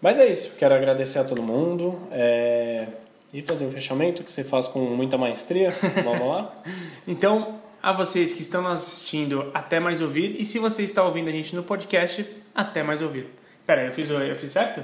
[0.00, 2.86] Mas é isso, quero agradecer a todo mundo é...
[3.32, 5.70] e fazer um fechamento que você faz com muita maestria.
[6.04, 6.52] Vamos lá?
[7.08, 10.34] Então, a vocês que estão nos assistindo, até mais ouvir.
[10.40, 13.28] E se você está ouvindo a gente no podcast, até mais ouvir.
[13.64, 14.82] Pera aí, eu fiz, eu fiz certo?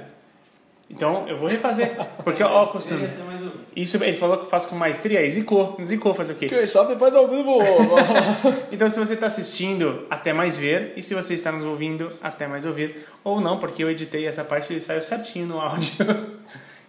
[0.88, 1.96] Então, eu vou refazer.
[2.22, 3.08] Porque, ó, costume.
[3.74, 5.78] Isso ele falou que faz com maestria, aí zicou.
[5.82, 6.46] Zicou fazer o quê?
[6.46, 7.58] Quem sabe faz ao vivo!
[8.70, 10.92] Então, se você está assistindo, até mais ver.
[10.96, 13.06] E se você está nos ouvindo, até mais ouvir.
[13.22, 15.92] Ou não, porque eu editei essa parte e saiu certinho no áudio.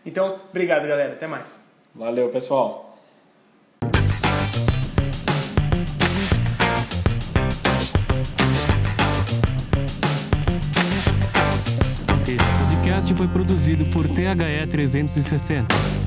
[0.06, 1.14] Então, obrigado, galera.
[1.14, 1.58] Até mais.
[1.96, 2.98] Valeu, pessoal!
[12.28, 16.03] Esse podcast foi produzido por THE 360.